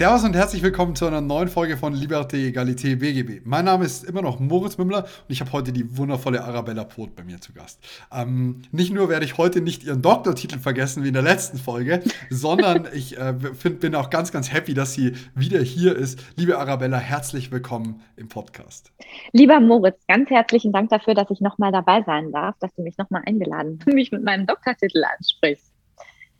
[0.00, 3.42] Servus und herzlich willkommen zu einer neuen Folge von Liberté, Egalité, BGB.
[3.44, 7.14] Mein Name ist immer noch Moritz Mümmler und ich habe heute die wundervolle Arabella Poth
[7.14, 7.84] bei mir zu Gast.
[8.10, 12.02] Ähm, nicht nur werde ich heute nicht ihren Doktortitel vergessen wie in der letzten Folge,
[12.30, 16.18] sondern ich äh, find, bin auch ganz, ganz happy, dass sie wieder hier ist.
[16.34, 18.92] Liebe Arabella, herzlich willkommen im Podcast.
[19.32, 22.96] Lieber Moritz, ganz herzlichen Dank dafür, dass ich nochmal dabei sein darf, dass du mich
[22.96, 25.70] nochmal eingeladen und mich mit meinem Doktortitel ansprichst.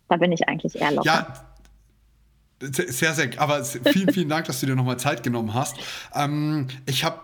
[0.09, 1.07] Da bin ich eigentlich eher locker.
[1.07, 1.50] Ja,
[2.61, 5.77] sehr, sehr, aber vielen, vielen Dank, dass du dir nochmal Zeit genommen hast.
[6.15, 7.19] Ähm, ich habe,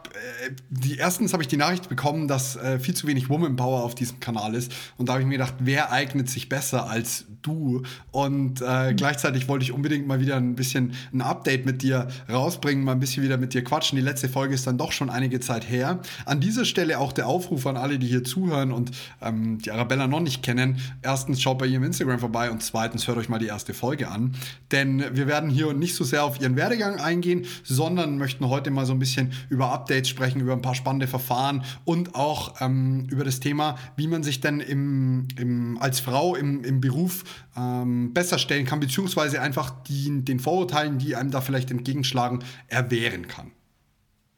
[0.47, 3.83] äh, die erstens habe ich die Nachricht bekommen, dass äh, viel zu wenig Woman Power
[3.83, 4.73] auf diesem Kanal ist.
[4.97, 7.83] Und da habe ich mir gedacht, wer eignet sich besser als du?
[8.11, 8.97] Und äh, mhm.
[8.97, 13.01] gleichzeitig wollte ich unbedingt mal wieder ein bisschen ein Update mit dir rausbringen, mal ein
[13.01, 13.97] bisschen wieder mit dir quatschen.
[13.97, 16.01] Die letzte Folge ist dann doch schon einige Zeit her.
[16.25, 20.07] An dieser Stelle auch der Aufruf an alle, die hier zuhören und ähm, die Arabella
[20.07, 20.79] noch nicht kennen.
[21.03, 24.35] Erstens schaut bei ihrem Instagram vorbei und zweitens hört euch mal die erste Folge an.
[24.73, 28.71] Denn wir wir werden hier nicht so sehr auf ihren Werdegang eingehen, sondern möchten heute
[28.71, 33.07] mal so ein bisschen über Updates sprechen, über ein paar spannende Verfahren und auch ähm,
[33.11, 37.25] über das Thema, wie man sich denn im, im, als Frau im, im Beruf
[37.57, 43.27] ähm, besser stellen kann, beziehungsweise einfach die, den Vorurteilen, die einem da vielleicht entgegenschlagen, erwehren
[43.27, 43.51] kann.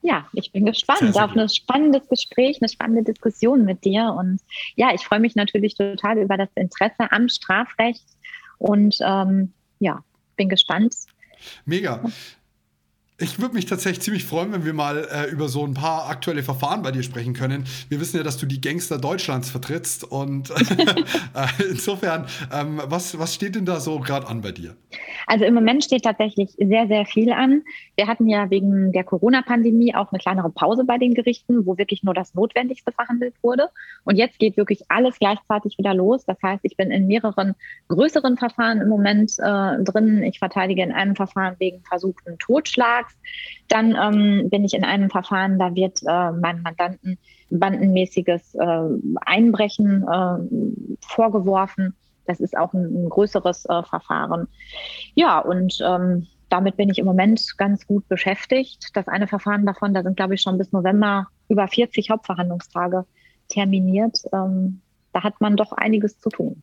[0.00, 4.14] Ja, ich bin gespannt sehr, sehr auf ein spannendes Gespräch, eine spannende Diskussion mit dir.
[4.18, 4.40] Und
[4.76, 8.04] ja, ich freue mich natürlich total über das Interesse am Strafrecht.
[8.58, 10.02] Und ähm, ja,
[10.38, 10.94] bin gespannt.
[11.66, 12.02] Mega.
[13.20, 16.44] Ich würde mich tatsächlich ziemlich freuen, wenn wir mal äh, über so ein paar aktuelle
[16.44, 17.64] Verfahren bei dir sprechen können.
[17.88, 23.34] Wir wissen ja, dass du die Gangster Deutschlands vertrittst und äh, insofern, ähm, was, was
[23.34, 24.76] steht denn da so gerade an bei dir?
[25.26, 27.64] Also im Moment steht tatsächlich sehr, sehr viel an.
[27.96, 32.04] Wir hatten ja wegen der Corona-Pandemie auch eine kleinere Pause bei den Gerichten, wo wirklich
[32.04, 33.68] nur das Notwendigste verhandelt wurde.
[34.04, 36.24] Und jetzt geht wirklich alles gleichzeitig wieder los.
[36.24, 37.56] Das heißt, ich bin in mehreren
[37.88, 40.22] größeren Verfahren im Moment äh, drin.
[40.22, 43.18] Ich verteidige in einem Verfahren wegen versuchten Totschlags sagst.
[43.68, 47.18] Dann ähm, bin ich in einem Verfahren, da wird äh, meinem Mandanten
[47.50, 48.88] bandenmäßiges äh,
[49.20, 51.94] Einbrechen äh, vorgeworfen.
[52.26, 54.48] Das ist auch ein, ein größeres äh, Verfahren.
[55.14, 58.90] Ja, und ähm, damit bin ich im Moment ganz gut beschäftigt.
[58.94, 63.04] Das eine Verfahren davon, da sind, glaube ich, schon bis November über 40 Hauptverhandlungstage
[63.48, 64.18] terminiert.
[64.32, 64.80] Ähm,
[65.12, 66.62] da hat man doch einiges zu tun.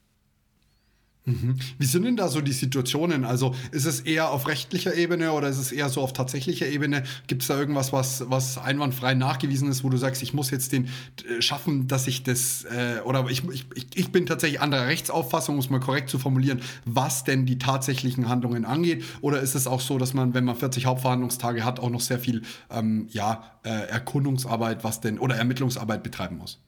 [1.26, 1.56] Mhm.
[1.80, 3.26] Wie sind denn da so die Situationen?
[3.26, 7.04] Also ist es eher auf rechtlicher Ebene oder ist es eher so auf tatsächlicher Ebene?
[7.26, 10.72] Gibt es da irgendwas, was, was einwandfrei nachgewiesen ist, wo du sagst, ich muss jetzt
[10.72, 13.66] den äh, schaffen, dass ich das, äh, oder ich, ich,
[13.96, 18.30] ich bin tatsächlich anderer Rechtsauffassung, um es mal korrekt zu formulieren, was denn die tatsächlichen
[18.30, 19.04] Handlungen angeht?
[19.22, 22.20] Oder ist es auch so, dass man, wenn man 40 Hauptverhandlungstage hat, auch noch sehr
[22.20, 26.60] viel ähm, ja, äh, Erkundungsarbeit, was denn, oder Ermittlungsarbeit betreiben muss?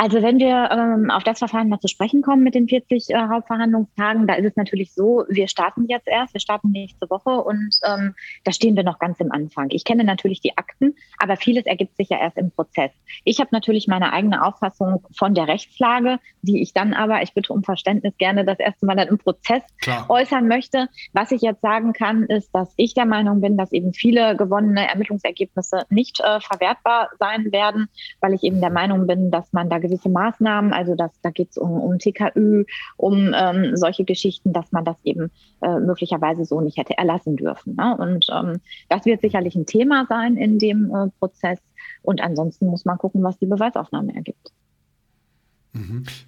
[0.00, 3.16] Also wenn wir ähm, auf das Verfahren mal zu sprechen kommen mit den 40 äh,
[3.16, 7.70] Hauptverhandlungstagen, da ist es natürlich so, wir starten jetzt erst, wir starten nächste Woche und
[7.84, 8.14] ähm,
[8.44, 9.70] da stehen wir noch ganz im Anfang.
[9.70, 12.92] Ich kenne natürlich die Akten, aber vieles ergibt sich ja erst im Prozess.
[13.24, 17.52] Ich habe natürlich meine eigene Auffassung von der Rechtslage, die ich dann aber, ich bitte
[17.52, 20.08] um Verständnis, gerne das erste Mal dann im Prozess Klar.
[20.08, 20.88] äußern möchte.
[21.12, 24.88] Was ich jetzt sagen kann, ist, dass ich der Meinung bin, dass eben viele gewonnene
[24.88, 27.88] Ermittlungsergebnisse nicht äh, verwertbar sein werden,
[28.20, 31.50] weil ich eben der Meinung bin, dass man da gewisse Maßnahmen, also das, da geht
[31.50, 32.64] es um, um TKÜ,
[32.96, 35.30] um ähm, solche Geschichten, dass man das eben
[35.62, 37.74] äh, möglicherweise so nicht hätte erlassen dürfen.
[37.76, 37.96] Ne?
[37.96, 41.58] Und ähm, das wird sicherlich ein Thema sein in dem äh, Prozess.
[42.02, 44.52] Und ansonsten muss man gucken, was die Beweisaufnahme ergibt.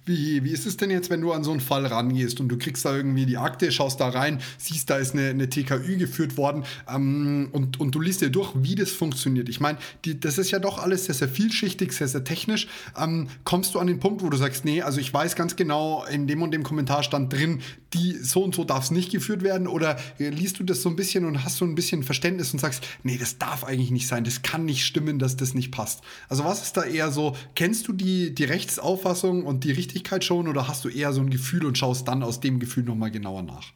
[0.05, 2.57] Wie, wie ist es denn jetzt, wenn du an so einen Fall rangehst und du
[2.57, 6.37] kriegst da irgendwie die Akte, schaust da rein, siehst, da ist eine, eine TKÜ geführt
[6.37, 9.49] worden ähm, und, und du liest dir durch, wie das funktioniert.
[9.49, 12.67] Ich meine, das ist ja doch alles sehr, sehr vielschichtig, sehr, sehr technisch.
[12.97, 16.05] Ähm, kommst du an den Punkt, wo du sagst, nee, also ich weiß ganz genau,
[16.05, 17.61] in dem und dem Kommentar stand drin,
[17.93, 20.95] die so und so darf es nicht geführt werden oder liest du das so ein
[20.95, 24.23] bisschen und hast so ein bisschen Verständnis und sagst, nee, das darf eigentlich nicht sein,
[24.23, 26.03] das kann nicht stimmen, dass das nicht passt.
[26.29, 30.47] Also was ist da eher so, kennst du die, die Rechtsauffassung und die Richtigkeit schon
[30.47, 33.43] oder hast du eher so ein Gefühl und schaust dann aus dem Gefühl nochmal genauer
[33.43, 33.71] nach?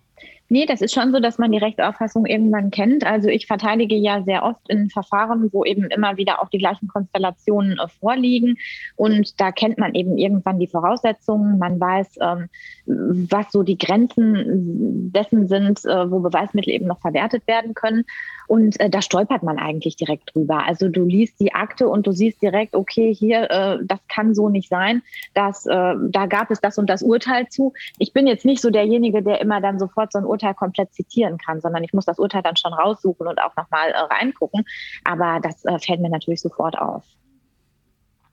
[0.48, 3.04] Nee, das ist schon so, dass man die Rechtsauffassung irgendwann kennt.
[3.04, 6.88] Also ich verteidige ja sehr oft in Verfahren, wo eben immer wieder auch die gleichen
[6.88, 8.58] Konstellationen äh, vorliegen.
[8.96, 11.58] Und da kennt man eben irgendwann die Voraussetzungen.
[11.58, 12.50] Man weiß, ähm,
[12.86, 18.06] was so die Grenzen dessen sind, äh, wo Beweismittel eben noch verwertet werden können.
[18.48, 20.66] Und äh, da stolpert man eigentlich direkt drüber.
[20.66, 24.50] Also du liest die Akte und du siehst direkt, okay, hier, äh, das kann so
[24.50, 25.02] nicht sein.
[25.34, 27.74] Das, da gab es das und das Urteil zu.
[27.98, 31.38] Ich bin jetzt nicht so derjenige, der immer dann sofort so ein Urteil komplett zitieren
[31.38, 34.64] kann, sondern ich muss das Urteil dann schon raussuchen und auch nochmal reingucken.
[35.04, 37.04] Aber das fällt mir natürlich sofort auf.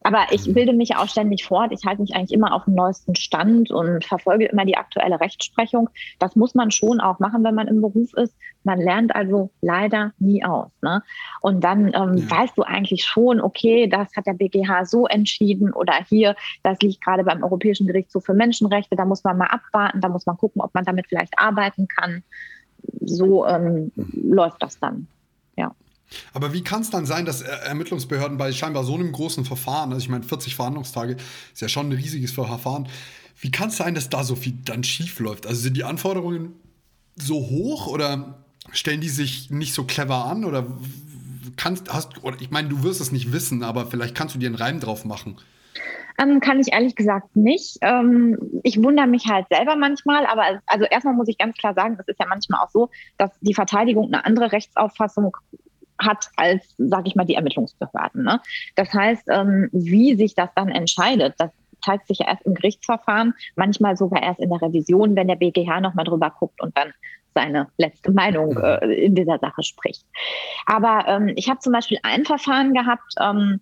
[0.04, 0.54] Aber ich mhm.
[0.54, 1.72] bilde mich auch ständig fort.
[1.72, 5.88] Ich halte mich eigentlich immer auf dem neuesten Stand und verfolge immer die aktuelle Rechtsprechung.
[6.18, 8.34] Das muss man schon auch machen, wenn man im Beruf ist.
[8.64, 10.70] Man lernt also leider nie aus.
[10.82, 11.02] Ne?
[11.40, 12.30] Und dann ähm, ja.
[12.30, 17.04] weißt du eigentlich schon, okay, das hat der BGH so entschieden oder hier, das liegt
[17.04, 18.96] gerade beim Europäischen Gerichtshof für Menschenrechte.
[18.96, 22.22] Da muss man mal abwarten, da muss man gucken, ob man damit vielleicht arbeiten kann.
[23.00, 24.32] So ähm, mhm.
[24.32, 25.06] läuft das dann.
[26.32, 30.02] Aber wie kann es dann sein, dass Ermittlungsbehörden bei scheinbar so einem großen Verfahren, also
[30.02, 31.16] ich meine 40 Verhandlungstage,
[31.52, 32.88] ist ja schon ein riesiges Verfahren,
[33.40, 35.46] wie kann es sein, dass da so viel dann schief läuft?
[35.46, 36.54] Also sind die Anforderungen
[37.16, 40.66] so hoch oder stellen die sich nicht so clever an oder
[41.56, 44.46] kannst hast oder ich meine, du wirst es nicht wissen, aber vielleicht kannst du dir
[44.46, 45.38] einen Reim drauf machen.
[46.18, 47.78] Ähm, kann ich ehrlich gesagt nicht.
[47.80, 51.96] Ähm, ich wundere mich halt selber manchmal, aber also erstmal muss ich ganz klar sagen,
[51.98, 55.36] es ist ja manchmal auch so, dass die Verteidigung eine andere Rechtsauffassung
[56.04, 58.24] hat als, sage ich mal, die Ermittlungsbehörden.
[58.24, 58.40] Ne?
[58.76, 61.50] Das heißt, ähm, wie sich das dann entscheidet, das
[61.84, 65.80] zeigt sich ja erst im Gerichtsverfahren, manchmal sogar erst in der Revision, wenn der BGH
[65.80, 66.92] nochmal drüber guckt und dann
[67.34, 68.64] seine letzte Meinung mhm.
[68.64, 70.04] äh, in dieser Sache spricht.
[70.66, 73.60] Aber ähm, ich habe zum Beispiel ein Verfahren gehabt, ähm,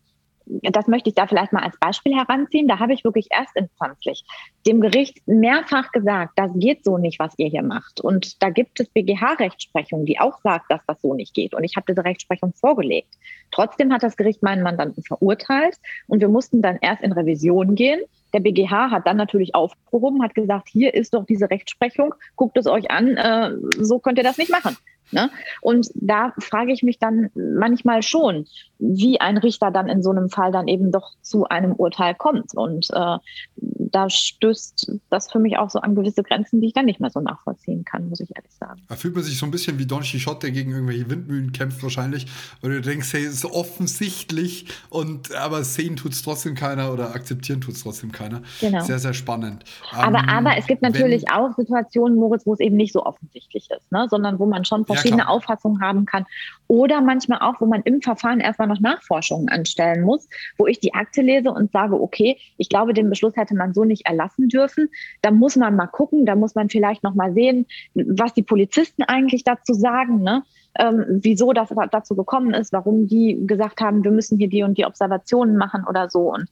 [0.63, 2.69] das möchte ich da vielleicht mal als Beispiel heranziehen.
[2.69, 4.25] Da habe ich wirklich erstinstanzlich
[4.67, 8.01] dem Gericht mehrfach gesagt, das geht so nicht, was ihr hier macht.
[8.01, 11.55] Und da gibt es BGH-Rechtsprechung, die auch sagt, dass das so nicht geht.
[11.55, 13.15] Und ich habe diese Rechtsprechung vorgelegt.
[13.51, 15.77] Trotzdem hat das Gericht meinen Mandanten verurteilt
[16.07, 18.01] und wir mussten dann erst in Revision gehen.
[18.33, 22.67] Der BGH hat dann natürlich aufgehoben, hat gesagt, hier ist doch diese Rechtsprechung, guckt es
[22.67, 24.77] euch an, äh, so könnt ihr das nicht machen.
[25.13, 25.31] Ne?
[25.61, 28.47] Und da frage ich mich dann manchmal schon,
[28.81, 32.55] wie ein Richter dann in so einem Fall dann eben doch zu einem Urteil kommt.
[32.55, 33.19] Und äh,
[33.57, 37.11] da stößt das für mich auch so an gewisse Grenzen, die ich dann nicht mehr
[37.11, 38.83] so nachvollziehen kann, muss ich ehrlich sagen.
[38.89, 41.83] Da fühlt man sich so ein bisschen wie Don Quixote, der gegen irgendwelche Windmühlen kämpft
[41.83, 42.27] wahrscheinlich,
[42.63, 47.15] weil du denkst, hey, es ist offensichtlich und aber sehen tut es trotzdem keiner oder
[47.15, 48.43] akzeptieren tut es trotzdem keiner.
[48.61, 48.81] Genau.
[48.81, 49.65] Sehr, sehr spannend.
[49.93, 53.05] Aber, ähm, aber es gibt natürlich wenn, auch Situationen, Moritz, wo es eben nicht so
[53.05, 54.07] offensichtlich ist, ne?
[54.09, 56.25] sondern wo man schon verschiedene ja, Auffassungen haben kann.
[56.69, 60.95] Oder manchmal auch, wo man im Verfahren erstmal noch Nachforschungen anstellen muss, wo ich die
[60.95, 64.89] Akte lese und sage, okay, ich glaube, den Beschluss hätte man so nicht erlassen dürfen.
[65.21, 69.03] Da muss man mal gucken, da muss man vielleicht noch mal sehen, was die Polizisten
[69.03, 70.43] eigentlich dazu sagen, ne?
[70.79, 74.79] Ähm, wieso das dazu gekommen ist, warum die gesagt haben, wir müssen hier die und
[74.79, 76.33] die Observationen machen oder so.
[76.33, 76.49] Und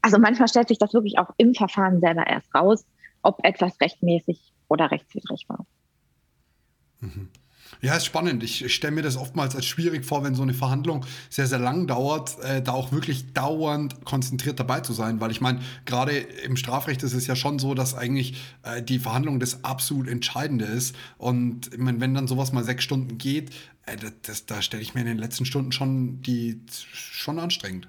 [0.00, 2.86] also manchmal stellt sich das wirklich auch im Verfahren selber erst raus,
[3.20, 5.66] ob etwas rechtmäßig oder rechtswidrig war.
[7.00, 7.28] Mhm.
[7.80, 8.42] Ja, ist spannend.
[8.42, 11.86] Ich stelle mir das oftmals als schwierig vor, wenn so eine Verhandlung sehr, sehr lang
[11.86, 15.20] dauert, äh, da auch wirklich dauernd konzentriert dabei zu sein.
[15.20, 18.34] Weil ich meine, gerade im Strafrecht ist es ja schon so, dass eigentlich
[18.64, 20.96] äh, die Verhandlung das absolut Entscheidende ist.
[21.18, 23.50] Und ich mein, wenn dann sowas mal sechs Stunden geht,
[23.86, 27.88] äh, das, das, da stelle ich mir in den letzten Stunden schon die schon anstrengend.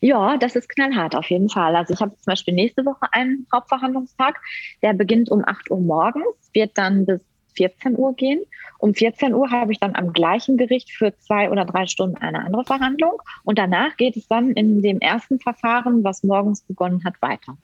[0.00, 1.76] Ja, das ist knallhart auf jeden Fall.
[1.76, 4.40] Also ich habe zum Beispiel nächste Woche einen Hauptverhandlungstag,
[4.82, 7.20] der beginnt um 8 Uhr morgens, wird dann bis
[7.54, 8.42] 14 Uhr gehen.
[8.78, 12.40] Um 14 Uhr habe ich dann am gleichen Gericht für zwei oder drei Stunden eine
[12.40, 13.20] andere Verhandlung.
[13.44, 17.56] Und danach geht es dann in dem ersten Verfahren, was morgens begonnen hat, weiter.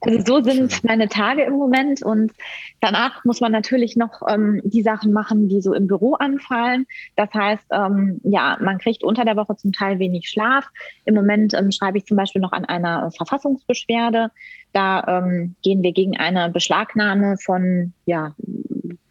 [0.00, 2.32] Also so sind meine Tage im Moment und
[2.80, 6.86] danach muss man natürlich noch ähm, die Sachen machen, die so im Büro anfallen.
[7.16, 10.68] Das heißt, ähm, ja, man kriegt unter der Woche zum Teil wenig Schlaf.
[11.04, 14.30] Im Moment ähm, schreibe ich zum Beispiel noch an einer Verfassungsbeschwerde.
[14.72, 18.36] Da ähm, gehen wir gegen eine Beschlagnahme von ja,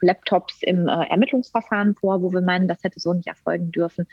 [0.02, 4.08] Laptops im äh, Ermittlungsverfahren vor, wo wir meinen, das hätte so nicht erfolgen dürfen.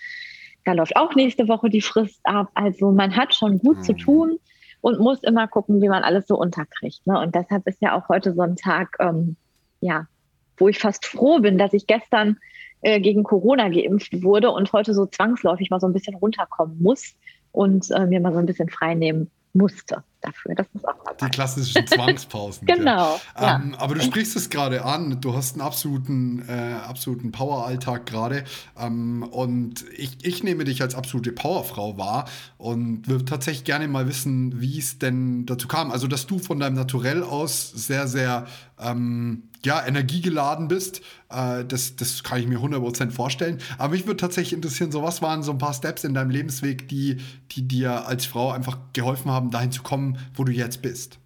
[0.64, 2.48] Da läuft auch nächste Woche die Frist ab.
[2.54, 3.82] Also man hat schon gut mhm.
[3.82, 4.38] zu tun
[4.84, 7.06] und muss immer gucken, wie man alles so unterkriegt.
[7.06, 7.18] Ne?
[7.18, 9.36] Und deshalb ist ja auch heute so ein Tag, ähm,
[9.80, 10.06] ja,
[10.58, 12.36] wo ich fast froh bin, dass ich gestern
[12.82, 17.14] äh, gegen Corona geimpft wurde und heute so zwangsläufig mal so ein bisschen runterkommen muss
[17.50, 20.04] und äh, mir mal so ein bisschen frei nehmen musste.
[20.24, 20.54] Dafür.
[20.54, 21.26] Das ist auch dabei.
[21.26, 22.66] Die klassischen Zwangspausen.
[22.66, 23.20] genau.
[23.38, 23.56] Ja.
[23.56, 25.20] Ähm, aber du sprichst es gerade an.
[25.20, 28.44] Du hast einen absoluten, äh, absoluten Power-Alltag gerade.
[28.78, 32.26] Ähm, und ich, ich nehme dich als absolute Powerfrau wahr
[32.56, 35.90] und würde tatsächlich gerne mal wissen, wie es denn dazu kam.
[35.90, 38.46] Also, dass du von deinem Naturell aus sehr, sehr
[38.78, 41.00] ähm, ja, energiegeladen bist.
[41.30, 43.58] Äh, das, das kann ich mir 100% vorstellen.
[43.78, 46.88] Aber mich würde tatsächlich interessieren, so was waren so ein paar Steps in deinem Lebensweg,
[46.88, 47.16] die,
[47.52, 51.18] die dir als Frau einfach geholfen haben, dahin zu kommen, wo du jetzt bist?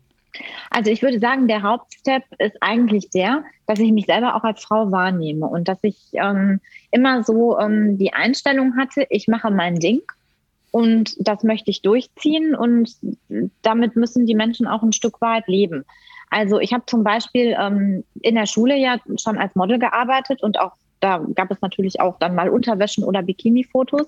[0.71, 4.62] Also ich würde sagen, der Hauptstep ist eigentlich der, dass ich mich selber auch als
[4.62, 9.76] Frau wahrnehme und dass ich ähm, immer so ähm, die Einstellung hatte, ich mache mein
[9.76, 10.00] Ding
[10.71, 12.90] und das möchte ich durchziehen und
[13.62, 15.85] damit müssen die Menschen auch ein Stück weit leben.
[16.30, 20.61] Also ich habe zum Beispiel ähm, in der Schule ja schon als Model gearbeitet und
[20.61, 24.07] auch da gab es natürlich auch dann mal Unterwäschen oder Bikini-Fotos.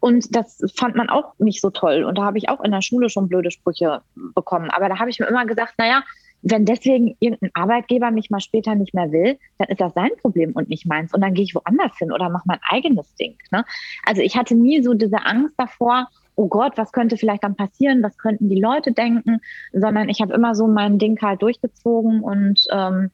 [0.00, 2.04] Und das fand man auch nicht so toll.
[2.04, 4.02] Und da habe ich auch in der Schule schon blöde Sprüche
[4.34, 4.70] bekommen.
[4.70, 6.02] Aber da habe ich mir immer gesagt, naja,
[6.42, 10.52] wenn deswegen irgendein Arbeitgeber mich mal später nicht mehr will, dann ist das sein Problem
[10.52, 11.14] und nicht meins.
[11.14, 13.36] Und dann gehe ich woanders hin oder mache mein eigenes Ding.
[13.52, 13.64] Ne?
[14.04, 18.02] Also ich hatte nie so diese Angst davor, oh Gott, was könnte vielleicht dann passieren,
[18.02, 19.40] was könnten die Leute denken,
[19.72, 23.10] sondern ich habe immer so mein Ding halt durchgezogen und ähm,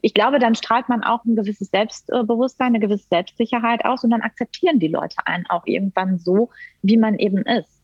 [0.00, 4.22] ich glaube, dann strahlt man auch ein gewisses Selbstbewusstsein, eine gewisse Selbstsicherheit aus und dann
[4.22, 6.50] akzeptieren die Leute einen auch irgendwann so,
[6.82, 7.78] wie man eben ist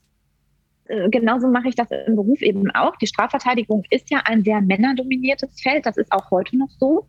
[0.87, 2.97] äh, genauso mache ich das im Beruf eben auch.
[2.97, 5.87] Die Strafverteidigung ist ja ein sehr männerdominiertes Feld.
[5.87, 7.07] Das ist auch heute noch so.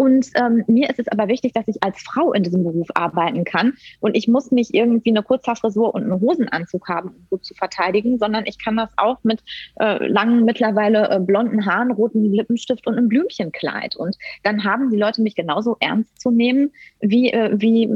[0.00, 3.44] Und ähm, mir ist es aber wichtig, dass ich als Frau in diesem Beruf arbeiten
[3.44, 3.74] kann.
[4.00, 8.18] Und ich muss nicht irgendwie eine Kurzhaarfrisur und einen Hosenanzug haben, um gut zu verteidigen,
[8.18, 9.42] sondern ich kann das auch mit
[9.78, 13.94] äh, langen, mittlerweile äh, blonden Haaren, roten Lippenstift und einem Blümchenkleid.
[13.94, 17.86] Und dann haben die Leute mich genauso ernst zu nehmen wie, äh, wie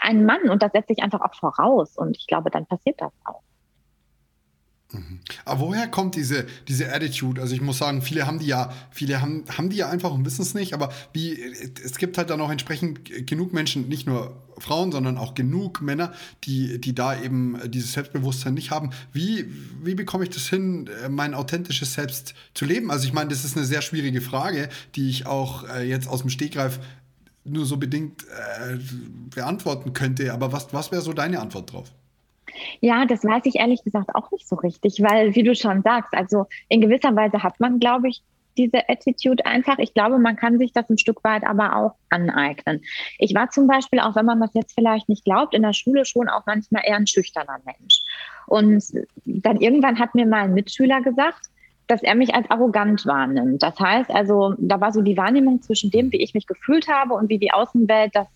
[0.00, 0.50] ein Mann.
[0.50, 1.96] Und das setze ich einfach auch voraus.
[1.96, 3.42] Und ich glaube, dann passiert das auch.
[5.44, 7.40] Aber woher kommt diese, diese Attitude?
[7.40, 10.24] Also ich muss sagen, viele haben die ja, viele haben, haben die ja einfach und
[10.24, 14.36] wissen es nicht, aber wie, es gibt halt dann auch entsprechend genug Menschen, nicht nur
[14.58, 16.12] Frauen, sondern auch genug Männer,
[16.44, 18.90] die, die da eben dieses Selbstbewusstsein nicht haben.
[19.12, 19.46] Wie,
[19.82, 22.90] wie bekomme ich das hin, mein authentisches Selbst zu leben?
[22.90, 26.20] Also ich meine, das ist eine sehr schwierige Frage, die ich auch äh, jetzt aus
[26.20, 26.80] dem Stegreif
[27.44, 28.76] nur so bedingt äh,
[29.34, 30.32] beantworten könnte.
[30.32, 31.90] Aber was, was wäre so deine Antwort drauf?
[32.80, 36.14] Ja, das weiß ich ehrlich gesagt auch nicht so richtig, weil, wie du schon sagst,
[36.14, 38.22] also in gewisser Weise hat man, glaube ich,
[38.56, 39.78] diese Attitude einfach.
[39.78, 42.82] Ich glaube, man kann sich das ein Stück weit aber auch aneignen.
[43.18, 46.04] Ich war zum Beispiel, auch wenn man das jetzt vielleicht nicht glaubt, in der Schule
[46.04, 48.02] schon auch manchmal eher ein schüchterner Mensch.
[48.46, 48.84] Und
[49.24, 51.46] dann irgendwann hat mir mal ein Mitschüler gesagt,
[51.86, 53.62] dass er mich als arrogant wahrnimmt.
[53.62, 57.14] Das heißt also, da war so die Wahrnehmung zwischen dem, wie ich mich gefühlt habe
[57.14, 58.28] und wie die Außenwelt das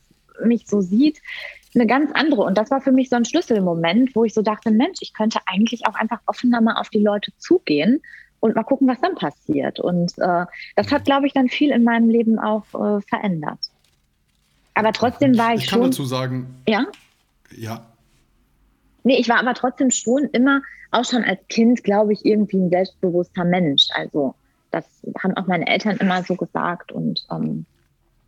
[0.44, 1.20] mich so sieht,
[1.74, 2.42] eine ganz andere.
[2.42, 5.40] Und das war für mich so ein Schlüsselmoment, wo ich so dachte, Mensch, ich könnte
[5.46, 8.02] eigentlich auch einfach offener mal auf die Leute zugehen
[8.40, 9.80] und mal gucken, was dann passiert.
[9.80, 10.44] Und äh,
[10.76, 13.58] das hat, glaube ich, dann viel in meinem Leben auch äh, verändert.
[14.74, 15.78] Aber trotzdem war ich, ich schon.
[15.78, 16.54] Ich kann dazu sagen.
[16.68, 16.86] Ja?
[17.56, 17.86] Ja.
[19.04, 22.70] Nee, ich war aber trotzdem schon immer, auch schon als Kind, glaube ich, irgendwie ein
[22.70, 23.88] selbstbewusster Mensch.
[23.94, 24.34] Also,
[24.70, 24.84] das
[25.22, 27.66] haben auch meine Eltern immer so gesagt und ähm,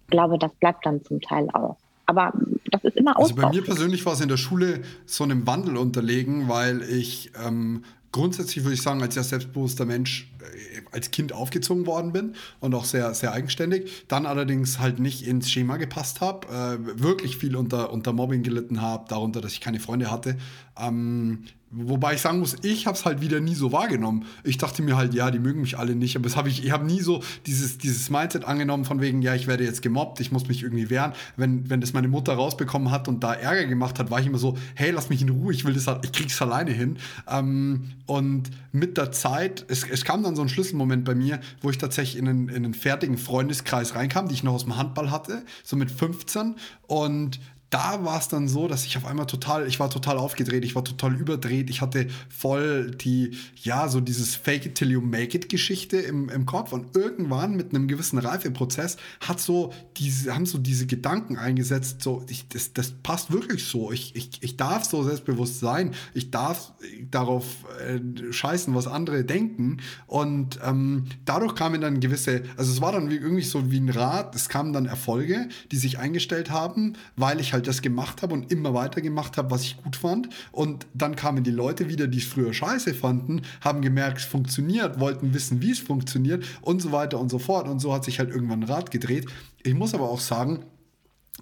[0.08, 1.76] glaube, das bleibt dann zum Teil auch.
[2.06, 2.32] Aber
[2.70, 5.76] das ist immer Also bei mir persönlich war es in der Schule so einem Wandel
[5.76, 7.82] unterlegen, weil ich ähm,
[8.12, 12.74] grundsätzlich würde ich sagen, als sehr selbstbewusster Mensch äh, als Kind aufgezogen worden bin und
[12.74, 14.04] auch sehr, sehr eigenständig.
[14.08, 18.80] Dann allerdings halt nicht ins Schema gepasst habe, äh, wirklich viel unter, unter Mobbing gelitten
[18.80, 20.38] habe, darunter, dass ich keine Freunde hatte.
[20.78, 24.24] Ähm, Wobei ich sagen muss, ich habe es halt wieder nie so wahrgenommen.
[24.44, 26.14] Ich dachte mir halt, ja, die mögen mich alle nicht.
[26.14, 29.34] Aber das hab ich, ich habe nie so dieses, dieses Mindset angenommen von wegen, ja,
[29.34, 31.12] ich werde jetzt gemobbt, ich muss mich irgendwie wehren.
[31.36, 34.38] Wenn, wenn das meine Mutter rausbekommen hat und da Ärger gemacht hat, war ich immer
[34.38, 36.98] so, hey, lass mich in Ruhe, ich will das halt, ich krieg's alleine hin.
[37.28, 41.70] Ähm, und mit der Zeit, es, es kam dann so ein Schlüsselmoment bei mir, wo
[41.70, 45.10] ich tatsächlich in einen, in einen fertigen Freundeskreis reinkam, die ich noch aus dem Handball
[45.10, 46.54] hatte, so mit 15.
[46.86, 47.40] Und
[47.76, 50.74] da war es dann so, dass ich auf einmal total, ich war total aufgedreht, ich
[50.74, 55.36] war total überdreht, ich hatte voll die, ja, so dieses Fake it till you make
[55.36, 56.72] it Geschichte im, im Kopf.
[56.72, 62.24] Und irgendwann mit einem gewissen Reifeprozess hat so diese, haben so diese Gedanken eingesetzt, so,
[62.30, 66.72] ich, das, das passt wirklich so, ich, ich, ich darf so selbstbewusst sein, ich darf
[67.10, 67.44] darauf
[67.86, 69.82] äh, scheißen, was andere denken.
[70.06, 73.90] Und ähm, dadurch kamen dann gewisse, also es war dann wie, irgendwie so wie ein
[73.90, 78.22] Rad, es kamen dann Erfolge, die sich eingestellt haben, weil ich halt halt das gemacht
[78.22, 80.28] habe und immer weiter gemacht habe, was ich gut fand.
[80.52, 85.00] Und dann kamen die Leute wieder, die es früher scheiße fanden, haben gemerkt, es funktioniert,
[85.00, 87.68] wollten wissen, wie es funktioniert und so weiter und so fort.
[87.68, 89.26] Und so hat sich halt irgendwann ein Rad gedreht.
[89.62, 90.64] Ich muss aber auch sagen,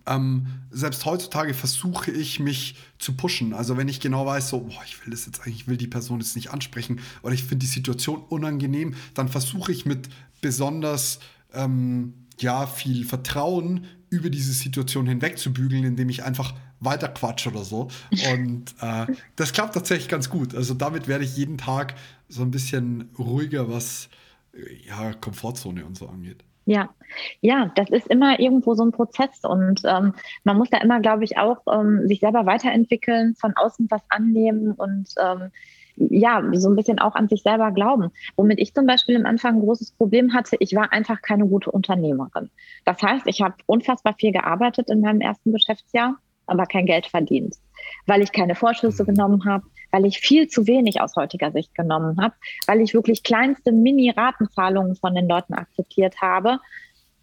[0.07, 3.55] ähm, selbst heutzutage versuche ich mich zu pushen.
[3.55, 5.87] Also wenn ich genau weiß, so, boah, ich will das jetzt eigentlich, ich will die
[5.87, 10.09] Person jetzt nicht ansprechen oder ich finde die Situation unangenehm, dann versuche ich mit
[10.41, 11.21] besonders
[11.53, 17.47] ähm, ja, viel Vertrauen über diese Situation hinweg zu bügeln, indem ich einfach weiter quatsch
[17.47, 17.89] oder so.
[18.33, 19.07] Und äh,
[19.37, 20.55] das klappt tatsächlich ganz gut.
[20.55, 21.95] Also damit werde ich jeden Tag
[22.29, 24.09] so ein bisschen ruhiger, was
[24.87, 26.45] ja, Komfortzone und so angeht.
[26.67, 26.89] Ja,
[27.43, 31.25] ja, das ist immer irgendwo so ein Prozess und ähm, man muss da immer, glaube
[31.25, 35.51] ich, auch ähm, sich selber weiterentwickeln, von außen was annehmen und ähm,
[35.97, 38.11] ja, so ein bisschen auch an sich selber glauben.
[38.37, 41.71] Womit ich zum Beispiel am Anfang ein großes Problem hatte, ich war einfach keine gute
[41.71, 42.51] Unternehmerin.
[42.85, 47.57] Das heißt, ich habe unfassbar viel gearbeitet in meinem ersten Geschäftsjahr, aber kein Geld verdient,
[48.07, 52.21] weil ich keine Vorschüsse genommen habe, weil ich viel zu wenig aus heutiger Sicht genommen
[52.21, 52.35] habe,
[52.67, 56.59] weil ich wirklich kleinste Mini-Ratenzahlungen von den Leuten akzeptiert habe.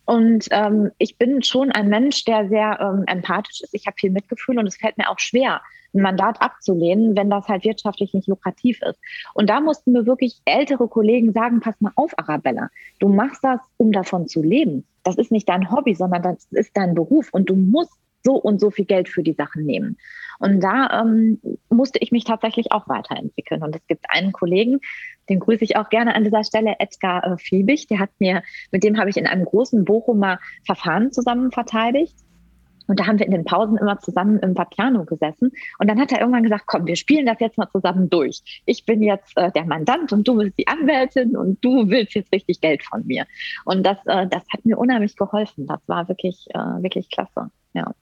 [0.06, 3.74] Und ähm, ich bin schon ein Mensch, der sehr ähm, empathisch ist.
[3.74, 5.62] Ich habe viel Mitgefühl und es fällt mir auch schwer,
[5.94, 9.00] ein Mandat abzulehnen, wenn das halt wirtschaftlich nicht lukrativ ist.
[9.34, 13.60] Und da mussten mir wirklich ältere Kollegen sagen, pass mal auf, Arabella, du machst das,
[13.78, 14.86] um davon zu leben.
[15.04, 18.60] Das ist nicht dein Hobby, sondern das ist dein Beruf und du musst so und
[18.60, 19.98] so viel Geld für die Sachen nehmen.
[20.40, 23.62] Und da ähm, musste ich mich tatsächlich auch weiterentwickeln.
[23.64, 24.80] Und es gibt einen Kollegen,
[25.30, 28.84] den grüße ich auch gerne an dieser Stelle, Edgar äh, Fiebig, der hat mir, mit
[28.84, 32.16] dem habe ich in einem großen Bochumer Verfahren zusammen verteidigt.
[32.88, 35.52] Und da haben wir in den Pausen immer zusammen im Vapiano gesessen.
[35.80, 38.64] Und dann hat er irgendwann gesagt, komm, wir spielen das jetzt mal zusammen durch.
[38.66, 42.34] Ich bin jetzt äh, der Mandant und du bist die Anwältin und du willst jetzt
[42.34, 43.28] richtig Geld von mir.
[43.64, 45.68] Und das, äh, das hat mir unheimlich geholfen.
[45.68, 47.52] Das war wirklich, äh, wirklich klasse.
[47.74, 47.94] Ja.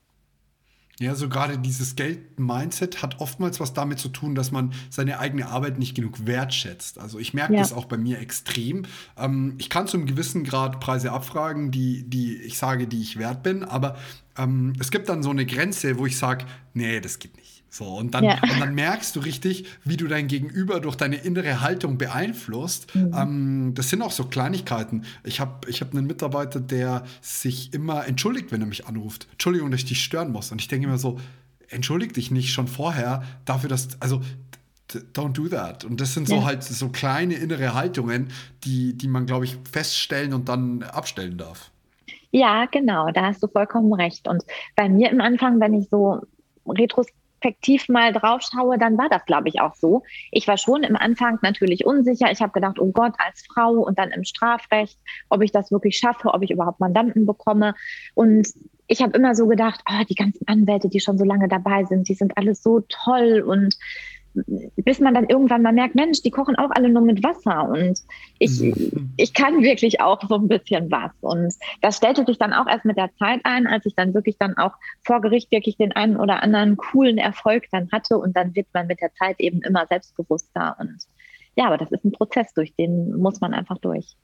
[0.99, 5.47] Ja, so gerade dieses Geld-Mindset hat oftmals was damit zu tun, dass man seine eigene
[5.47, 6.99] Arbeit nicht genug wertschätzt.
[6.99, 7.59] Also ich merke ja.
[7.59, 8.83] das auch bei mir extrem.
[9.17, 13.17] Ähm, ich kann zu einem gewissen Grad Preise abfragen, die, die ich sage, die ich
[13.17, 13.97] wert bin, aber
[14.37, 17.48] ähm, es gibt dann so eine Grenze, wo ich sage, nee, das geht nicht.
[17.71, 18.39] So, und dann, ja.
[18.41, 22.93] und dann merkst du richtig, wie du dein Gegenüber durch deine innere Haltung beeinflusst.
[22.95, 23.13] Mhm.
[23.15, 25.03] Ähm, das sind auch so Kleinigkeiten.
[25.23, 29.27] Ich habe ich hab einen Mitarbeiter, der sich immer entschuldigt, wenn er mich anruft.
[29.33, 30.51] Entschuldigung, dass ich dich stören muss.
[30.51, 31.19] Und ich denke immer so,
[31.69, 34.21] entschuldig dich nicht schon vorher dafür, dass, also
[35.13, 35.85] don't do that.
[35.85, 36.45] Und das sind so ja.
[36.45, 38.29] halt so kleine innere Haltungen,
[38.63, 41.69] die, die man, glaube ich, feststellen und dann abstellen darf.
[42.31, 44.27] Ja, genau, da hast du vollkommen recht.
[44.27, 44.43] Und
[44.75, 46.21] bei mir im Anfang, wenn ich so
[46.67, 50.03] retrospektiv retrospektiv mal drauf schaue, dann war das, glaube ich, auch so.
[50.31, 52.31] Ich war schon im Anfang natürlich unsicher.
[52.31, 54.97] Ich habe gedacht, oh Gott, als Frau und dann im Strafrecht,
[55.29, 57.75] ob ich das wirklich schaffe, ob ich überhaupt Mandanten bekomme.
[58.13, 58.47] Und
[58.87, 62.09] ich habe immer so gedacht, oh, die ganzen Anwälte, die schon so lange dabei sind,
[62.09, 63.77] die sind alles so toll und
[64.33, 67.99] bis man dann irgendwann mal merkt, Mensch, die kochen auch alle nur mit Wasser und
[68.37, 69.11] ich, mhm.
[69.17, 71.11] ich kann wirklich auch so ein bisschen was.
[71.21, 74.37] Und das stellte sich dann auch erst mit der Zeit ein, als ich dann wirklich
[74.37, 78.55] dann auch vor Gericht wirklich den einen oder anderen coolen Erfolg dann hatte und dann
[78.55, 80.97] wird man mit der Zeit eben immer selbstbewusster und
[81.55, 84.15] ja, aber das ist ein Prozess, durch den muss man einfach durch.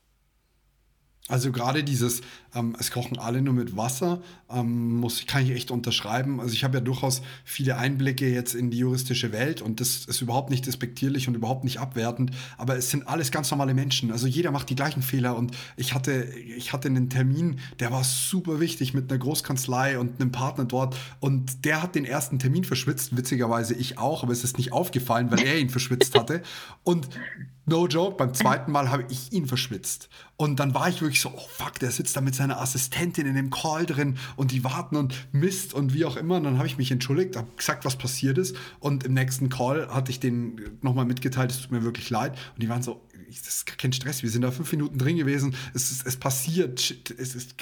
[1.28, 2.22] Also gerade dieses,
[2.54, 6.40] ähm, es kochen alle nur mit Wasser, ähm, muss, kann ich echt unterschreiben.
[6.40, 10.22] Also ich habe ja durchaus viele Einblicke jetzt in die juristische Welt und das ist
[10.22, 14.12] überhaupt nicht despektierlich und überhaupt nicht abwertend, aber es sind alles ganz normale Menschen.
[14.12, 16.26] Also jeder macht die gleichen Fehler und ich hatte,
[16.58, 20.96] ich hatte einen Termin, der war super wichtig mit einer Großkanzlei und einem Partner dort
[21.22, 25.32] und der hat den ersten Termin verschwitzt, witzigerweise ich auch, aber es ist nicht aufgefallen,
[25.32, 26.44] weil er ihn verschwitzt hatte.
[26.84, 27.10] Und
[27.68, 30.10] No joke, beim zweiten Mal habe ich ihn verschwitzt.
[30.38, 33.36] Und dann war ich wirklich so, oh fuck, der sitzt da mit seiner Assistentin in
[33.36, 36.38] dem Call drin und die warten und Mist und wie auch immer.
[36.38, 38.56] Und dann habe ich mich entschuldigt, habe gesagt, was passiert ist.
[38.80, 42.38] Und im nächsten Call hatte ich denen nochmal mitgeteilt, es tut mir wirklich leid.
[42.54, 45.56] Und die waren so, das ist kein Stress, wir sind da fünf Minuten drin gewesen,
[45.74, 47.56] es, ist, es passiert, es ist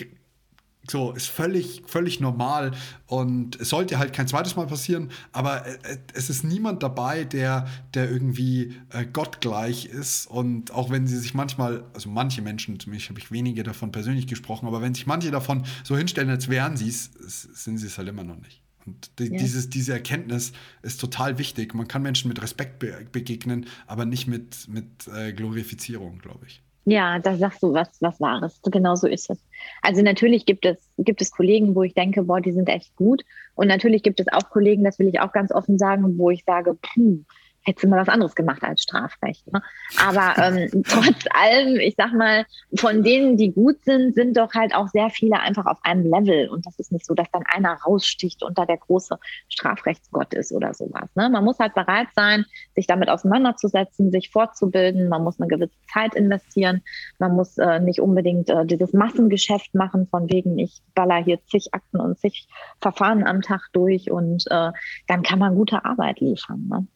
[0.89, 2.71] so, ist völlig, völlig normal
[3.07, 7.23] und es sollte halt kein zweites Mal passieren, aber äh, äh, es ist niemand dabei,
[7.23, 12.79] der, der irgendwie äh, gottgleich ist und auch wenn sie sich manchmal, also manche Menschen,
[12.79, 16.49] zumindest habe ich wenige davon persönlich gesprochen, aber wenn sich manche davon so hinstellen, als
[16.49, 17.11] wären sie es,
[17.53, 18.61] sind sie es halt immer noch nicht.
[18.85, 19.37] Und die, ja.
[19.37, 21.73] dieses, diese Erkenntnis ist total wichtig.
[21.73, 26.62] Man kann Menschen mit Respekt be begegnen, aber nicht mit, mit äh, Glorifizierung, glaube ich.
[26.85, 28.59] Ja, da sagst du was, was Wahres.
[28.63, 29.39] Genau so ist es.
[29.81, 33.23] Also natürlich gibt es, gibt es Kollegen, wo ich denke, boah, die sind echt gut.
[33.55, 36.43] Und natürlich gibt es auch Kollegen, das will ich auch ganz offen sagen, wo ich
[36.43, 37.19] sage, puh,
[37.63, 39.51] hättest du mal was anderes gemacht als Strafrecht.
[39.51, 39.61] Ne?
[40.01, 42.45] Aber ähm, trotz allem, ich sag mal,
[42.75, 46.49] von denen, die gut sind, sind doch halt auch sehr viele einfach auf einem Level.
[46.49, 49.17] Und das ist nicht so, dass dann einer raussticht und da der große
[49.49, 51.09] Strafrechtsgott ist oder sowas.
[51.15, 51.29] Ne?
[51.29, 52.45] Man muss halt bereit sein,
[52.75, 55.09] sich damit auseinanderzusetzen, sich fortzubilden.
[55.09, 56.81] Man muss eine gewisse Zeit investieren.
[57.19, 61.73] Man muss äh, nicht unbedingt äh, dieses Massengeschäft machen, von wegen, ich baller hier zig
[61.73, 62.47] Akten und zig
[62.81, 64.71] Verfahren am Tag durch und äh,
[65.07, 66.67] dann kann man gute Arbeit liefern.
[66.69, 66.87] Ne?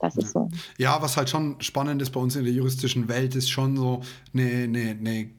[0.00, 0.48] Das ist so.
[0.78, 4.02] Ja, was halt schon spannend ist bei uns in der juristischen Welt, ist schon so
[4.32, 5.30] eine, eine, eine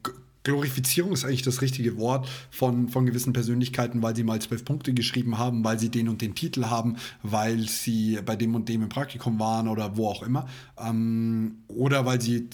[0.44, 4.92] Glorifizierung ist eigentlich das richtige Wort von, von gewissen Persönlichkeiten, weil sie mal zwölf Punkte
[4.92, 8.82] geschrieben haben, weil sie den und den Titel haben, weil sie bei dem und dem
[8.82, 10.46] im Praktikum waren oder wo auch immer.
[10.78, 12.48] Ähm, oder weil sie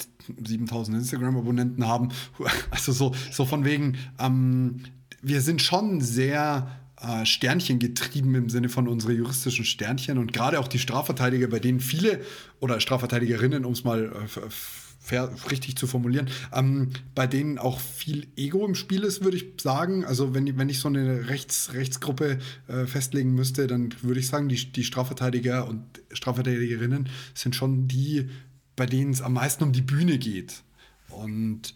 [0.45, 2.09] 7000 Instagram-Abonnenten haben.
[2.71, 4.83] Also so, so von wegen, ähm,
[5.23, 6.69] wir sind schon sehr
[7.01, 11.59] äh, Sternchen getrieben im Sinne von unsere juristischen Sternchen und gerade auch die Strafverteidiger, bei
[11.59, 12.21] denen viele
[12.61, 15.17] oder Strafverteidigerinnen, um es mal äh,
[15.51, 20.05] richtig zu formulieren, ähm, bei denen auch viel Ego im Spiel ist, würde ich sagen.
[20.05, 24.49] Also wenn, wenn ich so eine Rechts, Rechtsgruppe äh, festlegen müsste, dann würde ich sagen,
[24.49, 28.29] die, die Strafverteidiger und Strafverteidigerinnen sind schon die,
[28.77, 30.63] bei denen es am meisten um die Bühne geht.
[31.11, 31.75] Und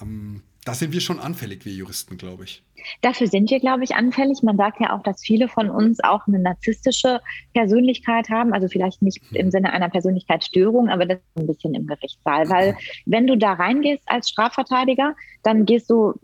[0.00, 2.62] ähm, da sind wir schon anfällig, wir Juristen, glaube ich.
[3.00, 4.42] Dafür sind wir, glaube ich, anfällig.
[4.42, 7.20] Man sagt ja auch, dass viele von uns auch eine narzisstische
[7.52, 8.52] Persönlichkeit haben.
[8.52, 12.48] Also vielleicht nicht im Sinne einer Persönlichkeitsstörung, aber das ist ein bisschen im Gerichtssaal.
[12.48, 16.14] Weil wenn du da reingehst als Strafverteidiger, dann gehst du,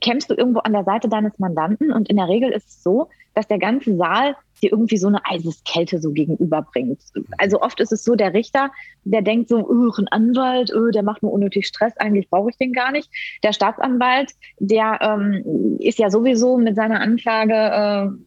[0.00, 3.08] kämpfst du irgendwo an der Seite deines Mandanten und in der Regel ist es so,
[3.34, 7.00] dass der ganze Saal dir irgendwie so eine Eiseskälte so gegenüberbringt.
[7.38, 8.70] Also oft ist es so, der Richter,
[9.04, 12.56] der denkt so, oh, ein Anwalt, oh, der macht nur unnötig Stress, eigentlich brauche ich
[12.56, 13.10] den gar nicht.
[13.42, 18.25] Der Staatsanwalt, der ähm, ist ja sowieso mit seiner Anklage äh,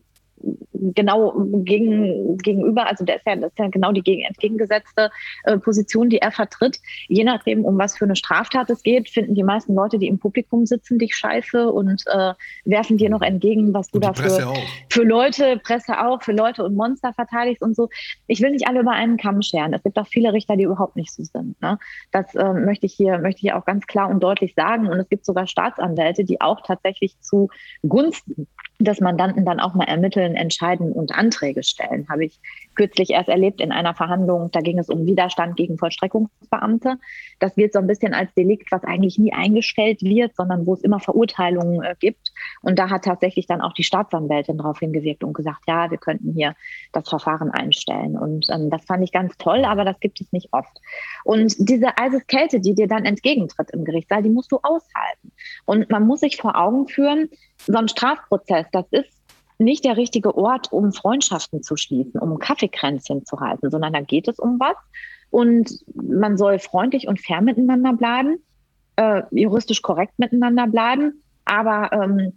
[0.74, 5.12] genau gegen, gegenüber, also der ist ja, das ist ja genau die gegen, entgegengesetzte
[5.44, 6.80] äh, Position, die er vertritt.
[7.08, 10.20] Je nachdem, um was für eine Straftat es geht, finden die meisten Leute, die im
[10.20, 12.34] Publikum sitzen, dich scheiße und äh,
[12.66, 14.54] werfen dir noch entgegen, was du da für,
[14.90, 17.90] für Leute, Presse auch, für Leute und Monster verteidigst und so.
[18.28, 19.74] Ich will nicht alle über einen Kamm scheren.
[19.74, 21.62] Es gibt auch viele Richter, die überhaupt nicht so sind.
[21.62, 21.78] Ne?
[22.12, 24.88] Das äh, möchte ich hier, möchte ich auch ganz klar und deutlich sagen.
[24.88, 27.50] Und es gibt sogar Staatsanwälte, die auch tatsächlich zu
[27.88, 28.48] Gunsten
[28.80, 32.08] des Mandanten dann auch mal ermitteln, entscheiden und Anträge stellen.
[32.10, 32.40] Habe ich
[32.80, 36.96] kürzlich erst erlebt in einer Verhandlung, da ging es um Widerstand gegen Vollstreckungsbeamte.
[37.40, 40.82] Das wird so ein bisschen als Delikt, was eigentlich nie eingestellt wird, sondern wo es
[40.82, 42.32] immer Verurteilungen äh, gibt.
[42.62, 46.32] Und da hat tatsächlich dann auch die Staatsanwältin darauf hingewirkt und gesagt, ja, wir könnten
[46.32, 46.56] hier
[46.94, 48.18] das Verfahren einstellen.
[48.18, 50.80] Und ähm, das fand ich ganz toll, aber das gibt es nicht oft.
[51.26, 55.34] Und diese Eiseskälte, die dir dann entgegentritt im Gerichtssaal, die musst du aushalten.
[55.66, 59.19] Und man muss sich vor Augen führen, so ein Strafprozess, das ist
[59.60, 64.28] nicht der richtige Ort, um Freundschaften zu schließen, um Kaffeekränzchen zu halten, sondern da geht
[64.28, 64.76] es um was.
[65.30, 68.40] Und man soll freundlich und fair miteinander bleiben,
[68.96, 71.22] äh, juristisch korrekt miteinander bleiben.
[71.46, 72.34] Aber ähm,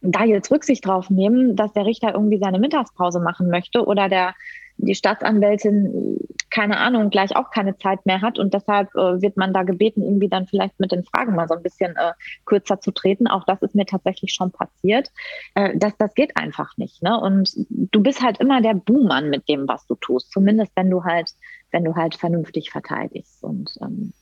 [0.00, 4.34] da jetzt Rücksicht drauf nehmen, dass der Richter irgendwie seine Mittagspause machen möchte oder der
[4.82, 6.18] die Staatsanwältin,
[6.50, 10.02] keine Ahnung, gleich auch keine Zeit mehr hat und deshalb äh, wird man da gebeten,
[10.02, 12.12] irgendwie dann vielleicht mit den Fragen mal so ein bisschen äh,
[12.44, 13.28] kürzer zu treten.
[13.28, 15.10] Auch das ist mir tatsächlich schon passiert.
[15.54, 17.02] Äh, das, das geht einfach nicht.
[17.02, 17.18] Ne?
[17.18, 20.32] Und du bist halt immer der Buhmann mit dem, was du tust.
[20.32, 21.30] Zumindest wenn du halt,
[21.70, 23.42] wenn du halt vernünftig verteidigst.
[23.44, 24.12] Und ähm,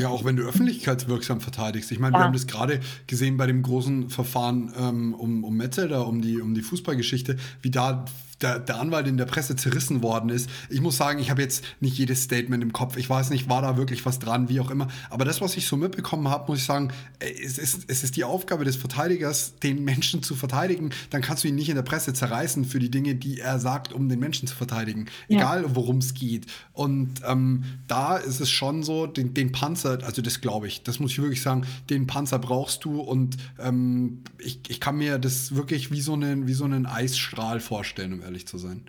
[0.00, 1.92] ja, auch wenn du öffentlichkeitswirksam verteidigst.
[1.92, 2.20] Ich meine, ja.
[2.20, 6.40] wir haben das gerade gesehen bei dem großen Verfahren ähm, um, um Metzelder, um die,
[6.40, 8.06] um die Fußballgeschichte, wie da
[8.42, 10.50] der, der Anwalt in der Presse zerrissen worden ist.
[10.68, 12.96] Ich muss sagen, ich habe jetzt nicht jedes Statement im Kopf.
[12.96, 14.88] Ich weiß nicht, war da wirklich was dran, wie auch immer.
[15.10, 18.16] Aber das, was ich so mitbekommen habe, muss ich sagen, äh, es ist, es ist
[18.16, 20.90] die Aufgabe des Verteidigers, den Menschen zu verteidigen.
[21.10, 23.92] Dann kannst du ihn nicht in der Presse zerreißen für die Dinge, die er sagt,
[23.92, 25.06] um den Menschen zu verteidigen.
[25.28, 25.38] Ja.
[25.38, 26.46] Egal, worum es geht.
[26.72, 30.98] Und ähm, da ist es schon so, den, den Panzer, also das glaube ich, das
[30.98, 33.00] muss ich wirklich sagen, den Panzer brauchst du.
[33.00, 37.60] Und ähm, ich, ich kann mir das wirklich wie so einen, wie so einen Eisstrahl
[37.60, 38.86] vorstellen, um ehrlich zu sein.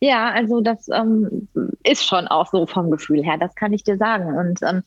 [0.00, 1.48] Ja, also das ähm,
[1.82, 4.36] ist schon auch so vom Gefühl her, das kann ich dir sagen.
[4.36, 4.82] Und ähm,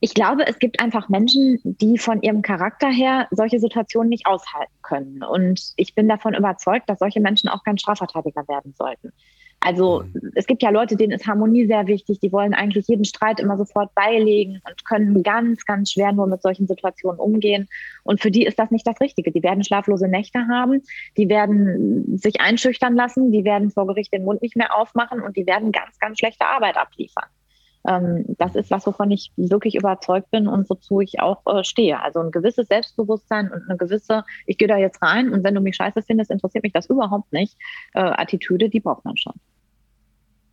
[0.00, 4.72] ich glaube, es gibt einfach Menschen, die von ihrem Charakter her solche Situationen nicht aushalten
[4.82, 5.22] können.
[5.22, 9.12] Und ich bin davon überzeugt, dass solche Menschen auch kein Strafverteidiger werden sollten.
[9.60, 10.32] Also mhm.
[10.34, 13.58] es gibt ja Leute, denen ist Harmonie sehr wichtig, die wollen eigentlich jeden Streit immer
[13.58, 17.68] sofort beilegen und können ganz, ganz schwer nur mit solchen Situationen umgehen.
[18.02, 19.30] Und für die ist das nicht das Richtige.
[19.30, 20.82] Die werden schlaflose Nächte haben,
[21.16, 25.36] die werden sich einschüchtern lassen, die werden vor Gericht den Mund nicht mehr aufmachen und
[25.36, 27.26] die werden ganz, ganz schlechte Arbeit abliefern.
[27.86, 32.02] Ähm, das ist was, wovon ich wirklich überzeugt bin und wozu ich auch äh, stehe.
[32.02, 35.60] Also ein gewisses Selbstbewusstsein und eine gewisse, ich gehe da jetzt rein und wenn du
[35.60, 37.56] mich scheiße findest, interessiert mich das überhaupt nicht,
[37.94, 39.34] äh, Attitüde, die braucht man schon.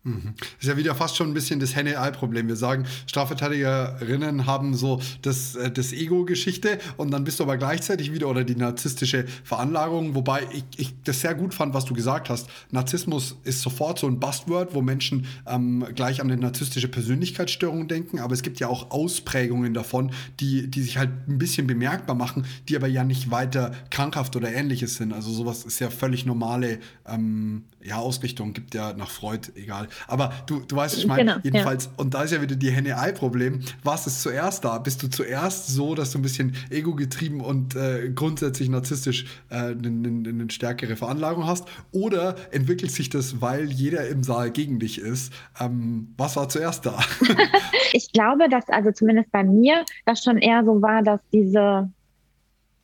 [0.08, 0.34] Mhm.
[0.60, 2.48] Ist ja wieder fast schon ein bisschen das Henne-Ei-Problem.
[2.48, 8.14] Wir sagen, Strafverteidigerinnen haben so das, äh, das Ego-Geschichte und dann bist du aber gleichzeitig
[8.14, 12.30] wieder oder die narzisstische Veranlagung, wobei ich, ich das sehr gut fand, was du gesagt
[12.30, 12.50] hast.
[12.72, 18.20] Narzissmus ist sofort so ein Buzzword, wo Menschen ähm, gleich an eine narzisstische Persönlichkeitsstörung denken,
[18.20, 22.46] aber es gibt ja auch Ausprägungen davon, die, die sich halt ein bisschen bemerkbar machen,
[22.70, 25.12] die aber ja nicht weiter krankhaft oder ähnliches sind.
[25.12, 29.88] Also sowas ist ja völlig normale ähm, ja, Ausrichtung, gibt ja nach Freud, egal.
[30.08, 31.92] Aber du, du weißt, ich meine, genau, jedenfalls, ja.
[31.98, 33.62] und da ist ja wieder die Henne-Ei-Problem.
[33.84, 34.78] Was ist zuerst da?
[34.78, 39.90] Bist du zuerst so, dass du ein bisschen ego-getrieben und äh, grundsätzlich narzisstisch eine äh,
[39.90, 41.68] ne, stärkere Veranlagung hast?
[41.92, 45.34] Oder entwickelt sich das, weil jeder im Saal gegen dich ist?
[45.60, 47.00] Ähm, was war zuerst da?
[47.94, 51.90] ich glaube, dass also zumindest bei mir das schon eher so war, dass diese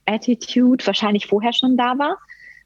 [0.05, 2.17] Attitude wahrscheinlich vorher schon da war.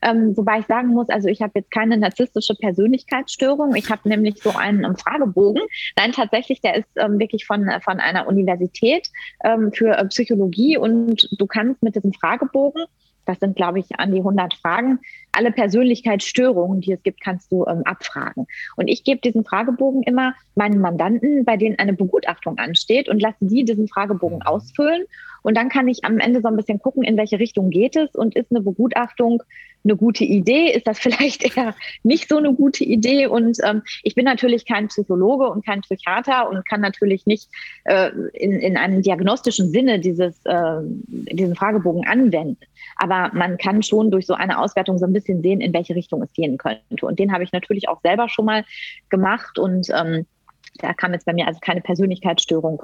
[0.01, 3.75] Ähm, wobei ich sagen muss, also ich habe jetzt keine narzisstische Persönlichkeitsstörung.
[3.75, 5.63] Ich habe nämlich so einen um, Fragebogen.
[5.97, 9.09] Nein, tatsächlich, der ist ähm, wirklich von, von einer Universität
[9.43, 12.85] ähm, für äh, Psychologie und du kannst mit diesem Fragebogen
[13.27, 14.99] das sind, glaube ich, an die 100 Fragen.
[15.33, 18.47] Alle Persönlichkeitsstörungen, die es gibt, kannst du ähm, abfragen.
[18.77, 23.37] Und ich gebe diesen Fragebogen immer meinen Mandanten, bei denen eine Begutachtung ansteht und lasse
[23.41, 25.03] die diesen Fragebogen ausfüllen.
[25.43, 28.15] Und dann kann ich am Ende so ein bisschen gucken, in welche Richtung geht es
[28.15, 29.43] und ist eine Begutachtung
[29.87, 30.71] eine gute Idee?
[30.71, 33.27] Ist das vielleicht eher nicht so eine gute Idee?
[33.27, 37.49] Und ähm, ich bin natürlich kein Psychologe und kein Psychiater und kann natürlich nicht
[37.85, 42.57] äh, in, in einem diagnostischen Sinne dieses, äh, diesen Fragebogen anwenden.
[42.97, 46.21] Aber man kann schon durch so eine Auswertung so ein bisschen sehen, in welche Richtung
[46.21, 47.05] es gehen könnte.
[47.05, 48.65] Und den habe ich natürlich auch selber schon mal
[49.09, 50.25] gemacht und ähm,
[50.79, 52.81] da kam jetzt bei mir also keine Persönlichkeitsstörung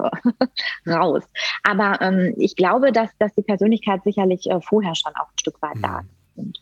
[0.86, 1.22] äh, raus.
[1.62, 5.60] Aber ähm, ich glaube, dass, dass die Persönlichkeit sicherlich äh, vorher schon auch ein Stück
[5.62, 5.82] weit mhm.
[5.82, 6.13] da ist.
[6.36, 6.58] happened.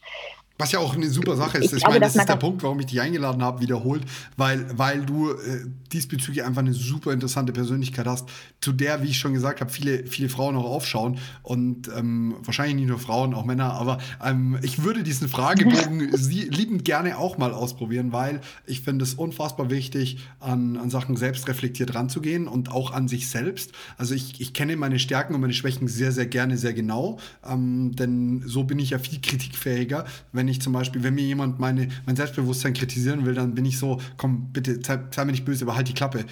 [0.63, 1.73] Was ja auch eine super Sache ist.
[1.73, 4.05] Ich, ich meine, das ist der Punkt, warum ich dich eingeladen habe, wiederholt,
[4.37, 8.29] weil, weil du äh, diesbezüglich einfach eine super interessante Persönlichkeit hast,
[8.61, 11.19] zu der, wie ich schon gesagt habe, viele, viele Frauen auch aufschauen.
[11.43, 16.43] Und ähm, wahrscheinlich nicht nur Frauen, auch Männer, aber ähm, ich würde diesen Fragebogen sie,
[16.43, 21.97] liebend gerne auch mal ausprobieren, weil ich finde es unfassbar wichtig, an, an Sachen selbstreflektiert
[21.97, 23.73] ranzugehen und auch an sich selbst.
[23.99, 27.19] Also ich, ich kenne meine Stärken und meine Schwächen sehr, sehr gerne, sehr genau.
[27.45, 31.25] Ähm, denn so bin ich ja viel kritikfähiger, wenn ich ich zum Beispiel, wenn mir
[31.25, 35.33] jemand meine, mein Selbstbewusstsein kritisieren will, dann bin ich so, komm, bitte, sei, sei mir
[35.33, 36.25] nicht böse, aber halt die Klappe.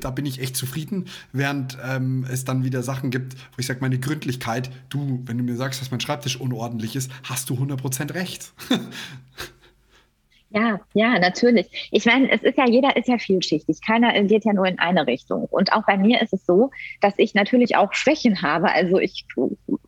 [0.00, 3.80] Da bin ich echt zufrieden, während ähm, es dann wieder Sachen gibt, wo ich sage,
[3.80, 8.14] meine Gründlichkeit, du, wenn du mir sagst, dass mein Schreibtisch unordentlich ist, hast du 100%
[8.14, 8.52] recht.
[10.54, 11.88] Ja, ja, natürlich.
[11.90, 13.80] Ich meine, es ist ja, jeder ist ja vielschichtig.
[13.84, 15.46] Keiner geht ja nur in eine Richtung.
[15.46, 18.72] Und auch bei mir ist es so, dass ich natürlich auch Schwächen habe.
[18.72, 19.26] Also ich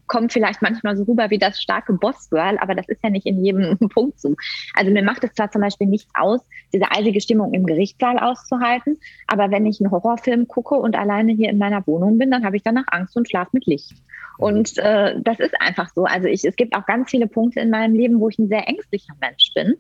[0.07, 3.45] komme vielleicht manchmal so rüber wie das starke Bossgirl, aber das ist ja nicht in
[3.45, 4.35] jedem Punkt so.
[4.75, 6.41] Also mir macht es zwar zum Beispiel nichts aus,
[6.73, 11.51] diese eisige Stimmung im Gerichtssaal auszuhalten, aber wenn ich einen Horrorfilm gucke und alleine hier
[11.51, 13.95] in meiner Wohnung bin, dann habe ich danach Angst und schlaf mit Licht.
[14.39, 16.05] Und äh, das ist einfach so.
[16.05, 18.69] Also ich, es gibt auch ganz viele Punkte in meinem Leben, wo ich ein sehr
[18.69, 19.77] ängstlicher Mensch bin.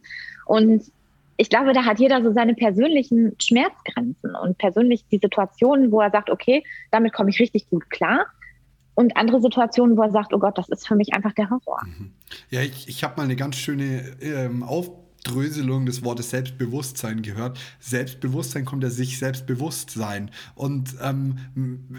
[0.46, 0.84] Und
[1.36, 6.10] ich glaube, da hat jeder so seine persönlichen Schmerzgrenzen und persönlich die Situationen, wo er
[6.10, 8.26] sagt, okay, damit komme ich richtig gut klar.
[8.96, 11.80] Und andere Situationen, wo er sagt, oh Gott, das ist für mich einfach der Horror.
[11.84, 12.12] Mhm.
[12.50, 14.90] Ja, ich, ich habe mal eine ganz schöne ähm, Auf
[15.26, 17.58] Aufdröselung des Wortes Selbstbewusstsein gehört.
[17.80, 20.30] Selbstbewusstsein kommt ja sich Selbstbewusstsein.
[20.54, 21.38] Und ähm,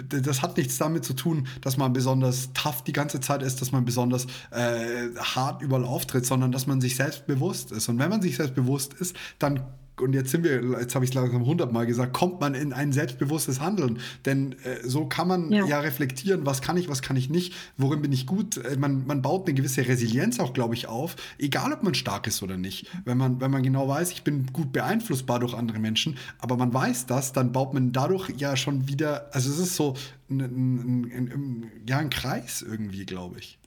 [0.08, 3.72] das hat nichts damit zu tun, dass man besonders tough die ganze Zeit ist, dass
[3.72, 7.90] man besonders äh, hart überall auftritt, sondern dass man sich selbstbewusst ist.
[7.90, 9.62] Und wenn man sich selbstbewusst ist, dann
[10.00, 12.92] und jetzt sind wir, jetzt habe ich es langsam hundertmal gesagt, kommt man in ein
[12.92, 14.00] selbstbewusstes Handeln.
[14.26, 15.66] Denn äh, so kann man ja.
[15.66, 15.80] ja.
[15.80, 18.58] reflektieren, was kann ich, was kann ich nicht, worin bin ich gut.
[18.58, 22.28] Äh, man, man baut eine gewisse Resilienz auch, glaube ich, auf, egal ob man stark
[22.28, 22.88] ist oder nicht.
[23.06, 26.74] Wenn man, wenn man genau weiß, ich bin gut beeinflussbar durch andere Menschen, aber man
[26.74, 29.96] weiß das, dann baut man dadurch ja schon wieder, also es ist so
[30.30, 33.58] ein, ein, ein, ja, ein Kreis irgendwie, glaube ich.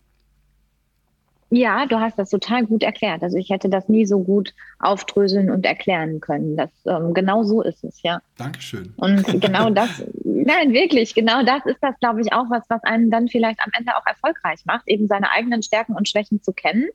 [1.53, 3.25] Ja, du hast das total gut erklärt.
[3.25, 6.57] Also ich hätte das nie so gut aufdröseln und erklären können.
[6.57, 8.21] Das, ähm, genau so ist es, ja.
[8.39, 8.95] Dankeschön.
[8.97, 13.11] Und genau das, nein, wirklich, genau das ist das, glaube ich, auch was, was einen
[13.11, 16.89] dann vielleicht am Ende auch erfolgreich macht, eben seine eigenen Stärken und Schwächen zu kennen,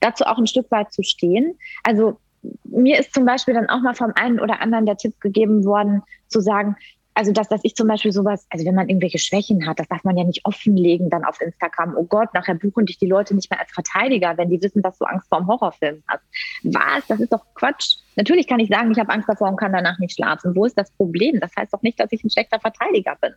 [0.00, 1.58] dazu auch ein Stück weit zu stehen.
[1.84, 2.18] Also
[2.64, 6.02] mir ist zum Beispiel dann auch mal vom einen oder anderen der Tipp gegeben worden,
[6.28, 6.76] zu sagen,
[7.18, 10.04] also dass, dass ich zum Beispiel sowas, also wenn man irgendwelche Schwächen hat, das darf
[10.04, 11.96] man ja nicht offenlegen dann auf Instagram.
[11.96, 14.98] Oh Gott, nachher buchen dich die Leute nicht mehr als Verteidiger, wenn die wissen, dass
[14.98, 16.22] du Angst vor einem Horrorfilm hast.
[16.62, 17.08] Was?
[17.08, 17.96] Das ist doch Quatsch.
[18.14, 20.54] Natürlich kann ich sagen, ich habe Angst davor und kann danach nicht schlafen.
[20.54, 21.40] Wo ist das Problem?
[21.40, 23.32] Das heißt doch nicht, dass ich ein schlechter Verteidiger bin.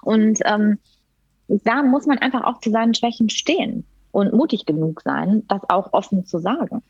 [0.00, 0.78] Und ähm,
[1.46, 5.92] da muss man einfach auch zu seinen Schwächen stehen und mutig genug sein, das auch
[5.92, 6.82] offen zu sagen.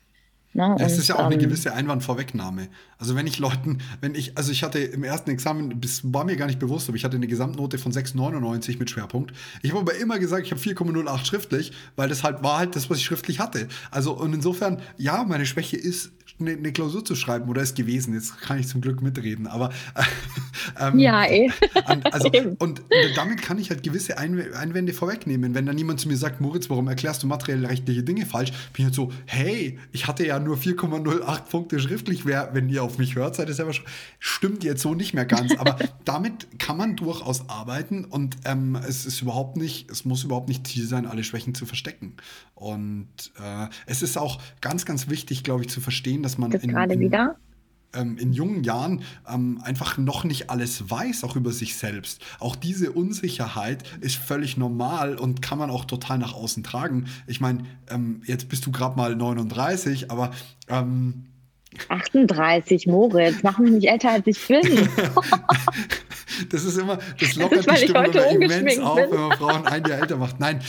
[0.53, 0.75] Ne?
[0.79, 2.67] Es ist ja auch eine ähm, gewisse Einwandvorwegnahme.
[2.97, 6.35] Also wenn ich Leuten, wenn ich, also ich hatte im ersten Examen, das war mir
[6.35, 9.33] gar nicht bewusst, aber ich hatte eine Gesamtnote von 6,99 mit Schwerpunkt.
[9.61, 12.89] Ich habe aber immer gesagt, ich habe 4,08 schriftlich, weil das halt war halt das,
[12.89, 13.67] was ich schriftlich hatte.
[13.91, 18.13] Also und insofern, ja, meine Schwäche ist eine, eine, Klausur zu schreiben oder ist gewesen.
[18.13, 19.71] Jetzt kann ich zum Glück mitreden, aber
[20.79, 21.49] ähm, ja, eh.
[22.03, 22.81] also, und
[23.15, 25.55] damit kann ich halt gewisse Einwände vorwegnehmen.
[25.55, 28.85] Wenn dann jemand zu mir sagt, Moritz, warum erklärst du materiell-rechtliche Dinge falsch, bin ich
[28.85, 32.25] halt so, hey, ich hatte ja nur 4,08 Punkte schriftlich.
[32.25, 33.85] Wer, wenn ihr auf mich hört, seid ihr selber schon.
[34.19, 39.05] Stimmt jetzt so nicht mehr ganz, aber damit kann man durchaus arbeiten und ähm, es
[39.05, 42.15] ist überhaupt nicht, es muss überhaupt nicht Ziel sein, alle Schwächen zu verstecken.
[42.55, 43.07] Und
[43.39, 46.71] äh, es ist auch ganz, ganz wichtig, glaube ich, zu verstehen, dass man das in,
[46.71, 47.37] gerade in, wieder
[47.93, 52.21] ähm, in jungen Jahren ähm, einfach noch nicht alles weiß, auch über sich selbst.
[52.39, 57.05] Auch diese Unsicherheit ist völlig normal und kann man auch total nach außen tragen.
[57.27, 60.31] Ich meine, ähm, jetzt bist du gerade mal 39, aber
[61.87, 64.61] 38, ähm, Moritz, mach mich nicht älter als ich bin.
[66.49, 69.65] das ist immer, das lockert das ist, die Stimmung immer immens auf, wenn man Frauen
[69.65, 70.41] ein Jahr älter macht.
[70.41, 70.59] Nein,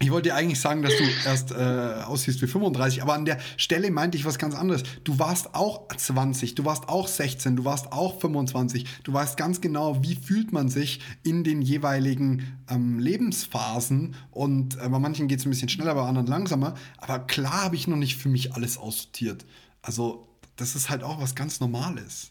[0.00, 3.38] ich wollte dir eigentlich sagen, dass du erst äh, aussiehst wie 35, aber an der
[3.56, 4.84] Stelle meinte ich was ganz anderes.
[5.02, 8.86] Du warst auch 20, du warst auch 16, du warst auch 25.
[9.02, 14.14] Du weißt ganz genau, wie fühlt man sich in den jeweiligen ähm, Lebensphasen.
[14.30, 16.74] Und äh, bei manchen geht es ein bisschen schneller, bei anderen langsamer.
[16.98, 19.46] Aber klar habe ich noch nicht für mich alles aussortiert.
[19.82, 22.30] Also, das ist halt auch was ganz Normales.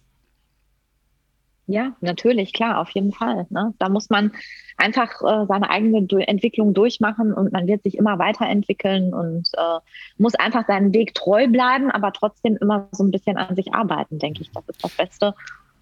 [1.68, 3.46] Ja, natürlich, klar, auf jeden Fall.
[3.50, 3.74] Ne?
[3.78, 4.32] Da muss man
[4.78, 9.80] einfach äh, seine eigene Entwicklung durchmachen und man wird sich immer weiterentwickeln und äh,
[10.18, 14.18] muss einfach seinen Weg treu bleiben, aber trotzdem immer so ein bisschen an sich arbeiten,
[14.18, 14.52] denke ich.
[14.52, 15.36] Das ist das beste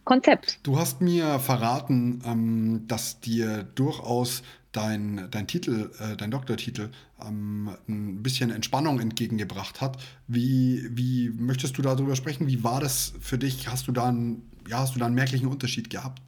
[0.06, 0.60] Konzept.
[0.64, 4.42] Du hast mir verraten, ähm, dass dir durchaus
[4.76, 6.90] dein, dein Titel, äh, dein Doktortitel,
[7.26, 9.98] ähm, ein bisschen Entspannung entgegengebracht hat.
[10.28, 12.48] Wie, wie möchtest du darüber sprechen?
[12.48, 13.68] Wie war das für dich?
[13.68, 16.22] Hast du da einen, ja, hast du da einen merklichen Unterschied gehabt?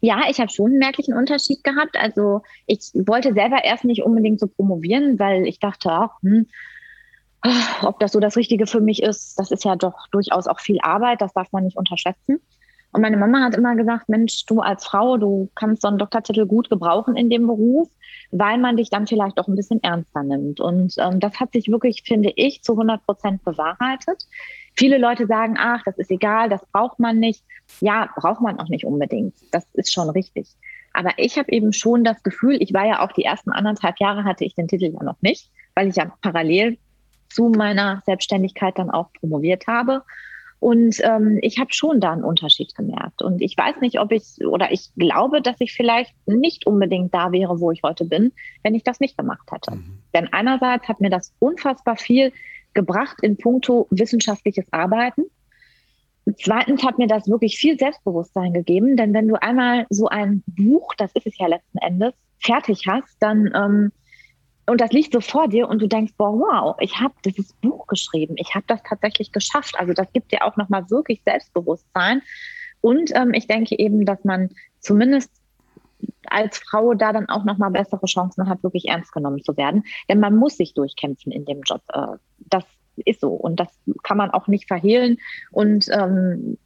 [0.00, 1.96] Ja, ich habe schon einen merklichen Unterschied gehabt.
[1.96, 6.46] Also ich wollte selber erst nicht unbedingt so promovieren, weil ich dachte, ach, hm,
[7.82, 10.78] ob das so das Richtige für mich ist, das ist ja doch durchaus auch viel
[10.82, 12.40] Arbeit, das darf man nicht unterschätzen.
[12.92, 16.46] Und meine Mama hat immer gesagt, Mensch, du als Frau, du kannst so einen Doktortitel
[16.46, 17.88] gut gebrauchen in dem Beruf,
[18.30, 20.60] weil man dich dann vielleicht auch ein bisschen ernster nimmt.
[20.60, 24.26] Und ähm, das hat sich wirklich, finde ich, zu 100 Prozent bewahrheitet.
[24.74, 27.44] Viele Leute sagen, ach, das ist egal, das braucht man nicht.
[27.80, 29.34] Ja, braucht man auch nicht unbedingt.
[29.50, 30.48] Das ist schon richtig.
[30.94, 34.24] Aber ich habe eben schon das Gefühl, ich war ja auch die ersten anderthalb Jahre
[34.24, 36.78] hatte ich den Titel ja noch nicht, weil ich ja parallel
[37.28, 40.02] zu meiner Selbstständigkeit dann auch promoviert habe.
[40.60, 43.22] Und ähm, ich habe schon da einen Unterschied gemerkt.
[43.22, 47.30] Und ich weiß nicht, ob ich oder ich glaube, dass ich vielleicht nicht unbedingt da
[47.30, 49.76] wäre, wo ich heute bin, wenn ich das nicht gemacht hätte.
[49.76, 49.98] Mhm.
[50.14, 52.32] Denn einerseits hat mir das unfassbar viel
[52.74, 55.24] gebracht in puncto wissenschaftliches Arbeiten.
[56.42, 60.94] Zweitens hat mir das wirklich viel Selbstbewusstsein gegeben, denn wenn du einmal so ein Buch,
[60.98, 63.92] das ist es ja letzten Endes, fertig hast, dann ähm,
[64.68, 67.86] und das liegt so vor dir und du denkst, boah, wow, ich habe dieses Buch
[67.86, 69.74] geschrieben, ich habe das tatsächlich geschafft.
[69.78, 72.22] Also das gibt dir auch nochmal wirklich Selbstbewusstsein.
[72.80, 74.50] Und ähm, ich denke eben, dass man
[74.80, 75.30] zumindest
[76.26, 79.84] als Frau da dann auch nochmal bessere Chancen hat, wirklich ernst genommen zu werden.
[80.08, 81.82] Denn man muss sich durchkämpfen in dem Job.
[81.92, 82.64] Äh, das
[83.04, 83.68] ist so und das
[84.02, 85.18] kann man auch nicht verhehlen.
[85.50, 86.58] Und ähm,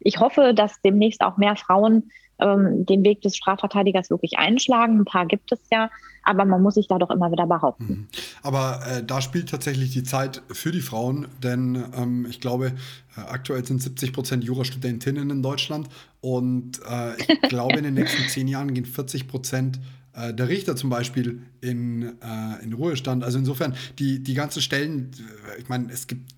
[0.00, 5.00] ich hoffe, dass demnächst auch mehr Frauen ähm, den Weg des Strafverteidigers wirklich einschlagen.
[5.00, 5.90] Ein paar gibt es ja,
[6.22, 7.84] aber man muss sich da doch immer wieder behaupten.
[7.84, 8.06] Mhm.
[8.42, 12.72] Aber äh, da spielt tatsächlich die Zeit für die Frauen, denn ähm, ich glaube,
[13.16, 15.88] äh, aktuell sind 70 Prozent Jurastudentinnen in Deutschland
[16.20, 19.80] und äh, ich glaube, in den nächsten zehn Jahren gehen 40 Prozent
[20.18, 23.24] äh, der Richter zum Beispiel in, äh, in Ruhestand.
[23.24, 25.10] Also insofern, die, die ganzen Stellen,
[25.56, 26.32] äh, ich meine, es gibt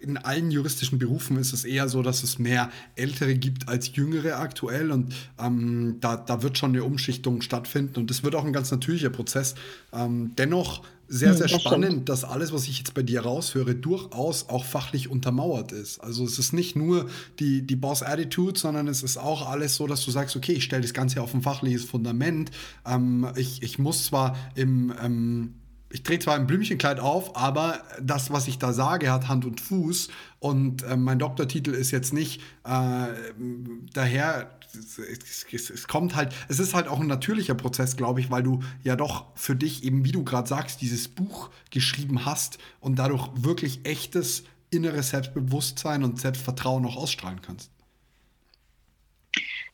[0.00, 4.38] in allen juristischen Berufen ist es eher so, dass es mehr Ältere gibt als Jüngere
[4.38, 8.52] aktuell und ähm, da, da wird schon eine Umschichtung stattfinden und das wird auch ein
[8.52, 9.54] ganz natürlicher Prozess.
[9.92, 12.08] Ähm, dennoch sehr, hm, sehr das spannend, stimmt.
[12.08, 15.98] dass alles, was ich jetzt bei dir raushöre, durchaus auch fachlich untermauert ist.
[15.98, 17.08] Also es ist nicht nur
[17.38, 20.82] die, die Boss-Attitude, sondern es ist auch alles so, dass du sagst, okay, ich stelle
[20.82, 22.50] das Ganze auf ein fachliches Fundament.
[22.86, 25.54] Ähm, ich, ich muss zwar im ähm,
[25.92, 29.60] ich drehe zwar ein Blümchenkleid auf, aber das, was ich da sage, hat Hand und
[29.60, 30.08] Fuß.
[30.38, 33.08] Und äh, mein Doktortitel ist jetzt nicht äh,
[33.92, 34.58] daher.
[34.74, 34.98] Es,
[35.52, 38.60] es, es, kommt halt, es ist halt auch ein natürlicher Prozess, glaube ich, weil du
[38.82, 43.28] ja doch für dich eben, wie du gerade sagst, dieses Buch geschrieben hast und dadurch
[43.34, 47.71] wirklich echtes inneres Selbstbewusstsein und Selbstvertrauen auch ausstrahlen kannst.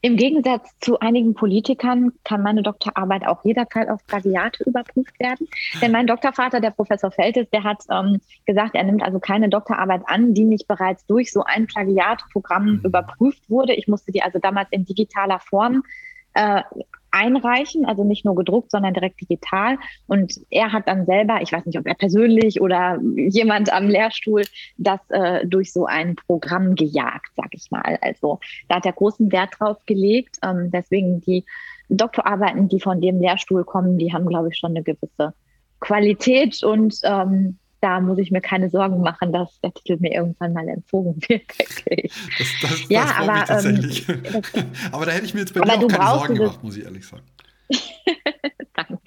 [0.01, 5.49] Im Gegensatz zu einigen Politikern kann meine Doktorarbeit auch jederzeit auf Plagiate überprüft werden.
[5.83, 10.03] Denn mein Doktorvater, der Professor Feltes, der hat ähm, gesagt, er nimmt also keine Doktorarbeit
[10.07, 12.81] an, die nicht bereits durch so ein Plagiatprogramm mhm.
[12.85, 13.75] überprüft wurde.
[13.75, 15.83] Ich musste die also damals in digitaler Form
[16.35, 16.63] äh,
[17.11, 19.79] einreichen, also nicht nur gedruckt, sondern direkt digital.
[20.07, 24.43] Und er hat dann selber, ich weiß nicht, ob er persönlich oder jemand am Lehrstuhl,
[24.77, 27.99] das äh, durch so ein Programm gejagt, sag ich mal.
[28.01, 30.39] Also da hat er großen Wert drauf gelegt.
[30.43, 31.45] Ähm, deswegen die
[31.89, 35.35] Doktorarbeiten, die von dem Lehrstuhl kommen, die haben, glaube ich, schon eine gewisse
[35.81, 40.53] Qualität und ähm, da muss ich mir keine Sorgen machen, dass der Titel mir irgendwann
[40.53, 41.43] mal entzogen wird.
[41.59, 44.09] Das, das, ja, das aber, tatsächlich.
[44.09, 44.33] Ähm,
[44.93, 47.07] aber da hätte ich mir jetzt bei dir auch keine Sorgen gemacht, muss ich ehrlich
[47.07, 47.25] sagen.
[48.75, 49.01] Danke.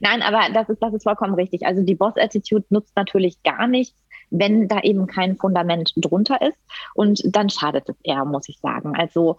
[0.00, 1.64] Nein, aber das ist, das ist vollkommen richtig.
[1.64, 3.96] Also die Boss-Attitude nutzt natürlich gar nichts,
[4.30, 6.58] wenn da eben kein Fundament drunter ist.
[6.94, 8.94] Und dann schadet es eher, muss ich sagen.
[8.96, 9.36] Also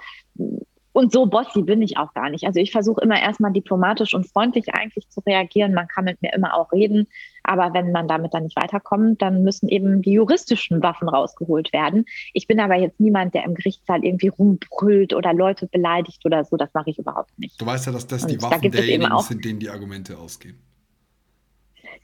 [0.97, 2.45] und so bossy bin ich auch gar nicht.
[2.45, 5.75] Also ich versuche immer erstmal diplomatisch und freundlich eigentlich zu reagieren.
[5.75, 7.07] Man kann mit mir immer auch reden.
[7.47, 12.05] Aber wenn man damit dann nicht weiterkommt, dann müssen eben die juristischen Waffen rausgeholt werden.
[12.33, 16.57] Ich bin aber jetzt niemand, der im Gerichtssaal irgendwie rumbrüllt oder Leute beleidigt oder so.
[16.57, 17.59] Das mache ich überhaupt nicht.
[17.59, 20.59] Du weißt ja, dass das und die Waffen da derjenigen sind, denen die Argumente ausgehen.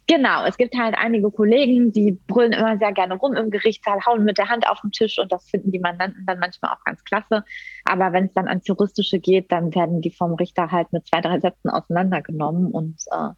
[0.07, 4.25] Genau, es gibt halt einige Kollegen, die brüllen immer sehr gerne rum im Gerichtssaal, hauen
[4.25, 7.03] mit der Hand auf den Tisch und das finden die Mandanten dann manchmal auch ganz
[7.05, 7.45] klasse.
[7.85, 11.21] Aber wenn es dann ans Juristische geht, dann werden die vom Richter halt mit zwei,
[11.21, 13.29] drei Sätzen auseinandergenommen und äh,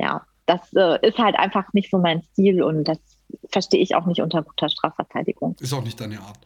[0.00, 2.98] ja, das äh, ist halt einfach nicht so mein Stil und das
[3.50, 5.56] verstehe ich auch nicht unter guter Strafverteidigung.
[5.60, 6.38] Ist auch nicht deine Art.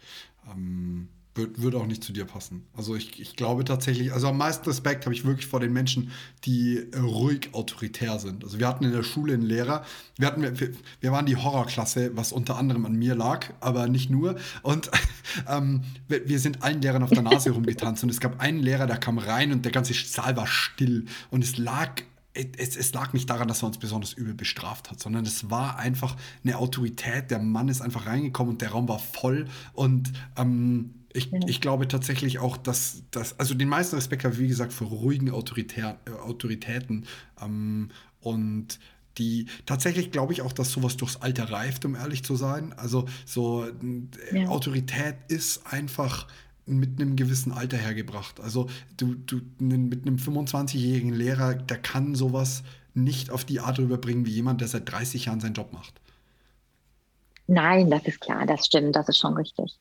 [0.51, 2.66] Ähm würde auch nicht zu dir passen.
[2.76, 6.11] Also ich, ich glaube tatsächlich, also am meisten Respekt habe ich wirklich vor den Menschen,
[6.44, 8.42] die äh, ruhig autoritär sind.
[8.42, 9.84] Also wir hatten in der Schule einen Lehrer,
[10.18, 10.70] wir, hatten, wir,
[11.01, 14.36] wir waren die Horrorklasse, was unter anderem an mir lag, aber nicht nur.
[14.62, 14.90] Und
[15.48, 18.86] ähm, wir, wir, sind allen Lehrern auf der Nase rumgetanzt und es gab einen Lehrer,
[18.86, 22.03] der kam rein und der ganze Saal war still und es lag
[22.35, 25.78] es, es, lag nicht daran, dass er uns besonders übel bestraft hat, sondern es war
[25.78, 27.31] einfach eine Autorität.
[27.31, 29.49] Der Mann ist einfach reingekommen und der Raum war voll.
[29.72, 34.41] Und ähm, ich, ich glaube tatsächlich auch, dass, dass also den meisten Respekt habe ich,
[34.41, 37.07] wie gesagt, für ruhigen Autoritär, äh, Autoritäten
[37.41, 38.78] ähm, und
[39.18, 42.72] die tatsächlich glaube ich auch, dass sowas durchs Alter reift, um ehrlich zu sein.
[42.74, 43.66] Also so
[44.33, 44.49] ja.
[44.49, 46.28] Autorität ist einfach
[46.66, 48.40] mit einem gewissen Alter hergebracht.
[48.40, 52.62] Also du, du mit einem 25-jährigen Lehrer, der kann sowas
[52.94, 55.94] nicht auf die Art rüberbringen wie jemand, der seit 30 Jahren seinen Job macht.
[57.46, 59.78] Nein, das ist klar, das stimmt, das ist schon richtig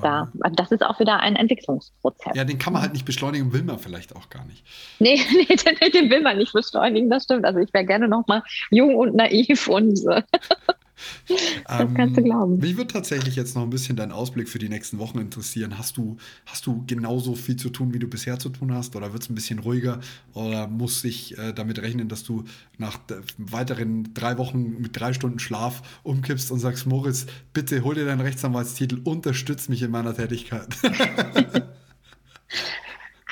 [0.00, 0.30] da.
[0.52, 2.34] Das ist auch wieder ein Entwicklungsprozess.
[2.34, 4.64] Ja, den kann man halt nicht beschleunigen, will man vielleicht auch gar nicht.
[4.98, 7.44] Nee, nee den, den will man nicht beschleunigen, das stimmt.
[7.44, 10.22] Also ich wäre gerne noch mal jung und naiv und äh,
[11.28, 12.58] das ähm, kannst du glauben.
[12.58, 15.78] Mich würde tatsächlich jetzt noch ein bisschen dein Ausblick für die nächsten Wochen interessieren.
[15.78, 18.96] Hast du, hast du genauso viel zu tun, wie du bisher zu tun hast?
[18.96, 20.00] Oder wird es ein bisschen ruhiger?
[20.34, 22.44] Oder muss ich äh, damit rechnen, dass du
[22.78, 22.98] nach
[23.38, 28.20] weiteren drei Wochen mit drei Stunden Schlaf umkippst und sagst, Moritz, bitte hol dir deinen
[28.20, 30.68] Rechtsanwaltstitel, unterstütz mich in meiner Tätigkeit?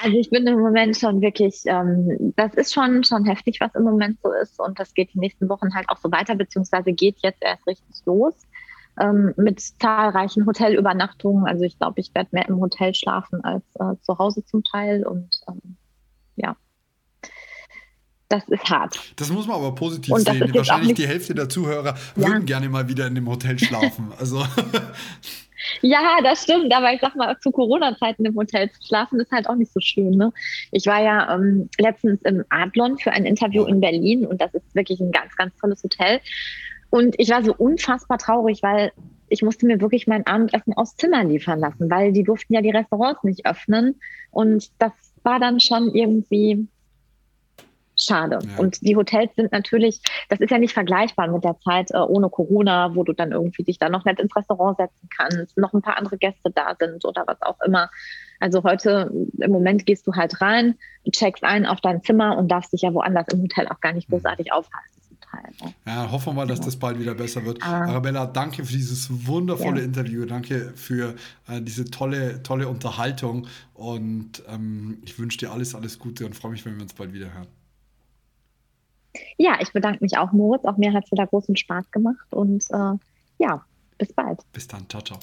[0.03, 3.83] Also ich bin im Moment schon wirklich, ähm, das ist schon, schon heftig, was im
[3.83, 4.61] Moment so ist.
[4.61, 7.97] Und das geht die nächsten Wochen halt auch so weiter, beziehungsweise geht jetzt erst richtig
[8.07, 8.35] los
[9.01, 11.47] ähm, mit zahlreichen Hotelübernachtungen.
[11.47, 15.07] Also ich glaube, ich werde mehr im Hotel schlafen als äh, zu Hause zum Teil.
[15.07, 15.77] Und ähm,
[16.37, 16.57] ja,
[18.29, 18.99] das ist hart.
[19.17, 20.55] Das muss man aber positiv und sehen.
[20.55, 22.29] Wahrscheinlich die Hälfte der Zuhörer ja.
[22.29, 24.13] würden gerne mal wieder in dem Hotel schlafen.
[24.19, 24.45] Also
[25.83, 26.73] Ja, das stimmt.
[26.75, 29.81] Aber ich sag mal, zu Corona-Zeiten im Hotel zu schlafen ist halt auch nicht so
[29.81, 30.11] schön.
[30.11, 30.33] Ne?
[30.73, 34.75] Ich war ja ähm, letztens im Adlon für ein Interview in Berlin und das ist
[34.75, 36.21] wirklich ein ganz, ganz tolles Hotel.
[36.91, 38.93] Und ich war so unfassbar traurig, weil
[39.29, 42.71] ich musste mir wirklich mein Abendessen aus Zimmer liefern lassen, weil die durften ja die
[42.71, 44.01] Restaurants nicht öffnen.
[44.31, 44.93] Und das
[45.23, 46.67] war dann schon irgendwie
[47.99, 48.39] schade.
[48.43, 48.59] Ja.
[48.59, 52.29] Und die Hotels sind natürlich, das ist ja nicht vergleichbar mit der Zeit äh, ohne
[52.31, 55.83] Corona, wo du dann irgendwie dich da noch nicht ins Restaurant setzen kannst, noch ein
[55.83, 57.91] paar andere Gäste da sind oder was auch immer.
[58.41, 60.77] Also heute, im Moment gehst du halt rein,
[61.11, 64.09] checkst ein auf dein Zimmer und darfst dich ja woanders im Hotel auch gar nicht
[64.09, 64.15] mhm.
[64.15, 64.99] großartig aufhalten.
[65.63, 65.75] Ne?
[65.87, 67.63] Ja, hoffen wir mal, dass das bald wieder besser wird.
[67.63, 67.85] Ah.
[67.87, 69.85] Arabella, danke für dieses wundervolle ja.
[69.85, 70.25] Interview.
[70.25, 71.15] Danke für
[71.49, 73.47] äh, diese tolle, tolle Unterhaltung.
[73.75, 77.13] Und ähm, ich wünsche dir alles, alles Gute und freue mich, wenn wir uns bald
[77.13, 77.47] wieder hören.
[79.37, 80.65] Ja, ich bedanke mich auch, Moritz.
[80.65, 82.95] Auch mir hat es wieder großen Spaß gemacht und äh,
[83.39, 83.65] ja,
[83.99, 84.41] bis bald.
[84.53, 84.89] Bis dann.
[84.89, 85.19] Ciao, ciao.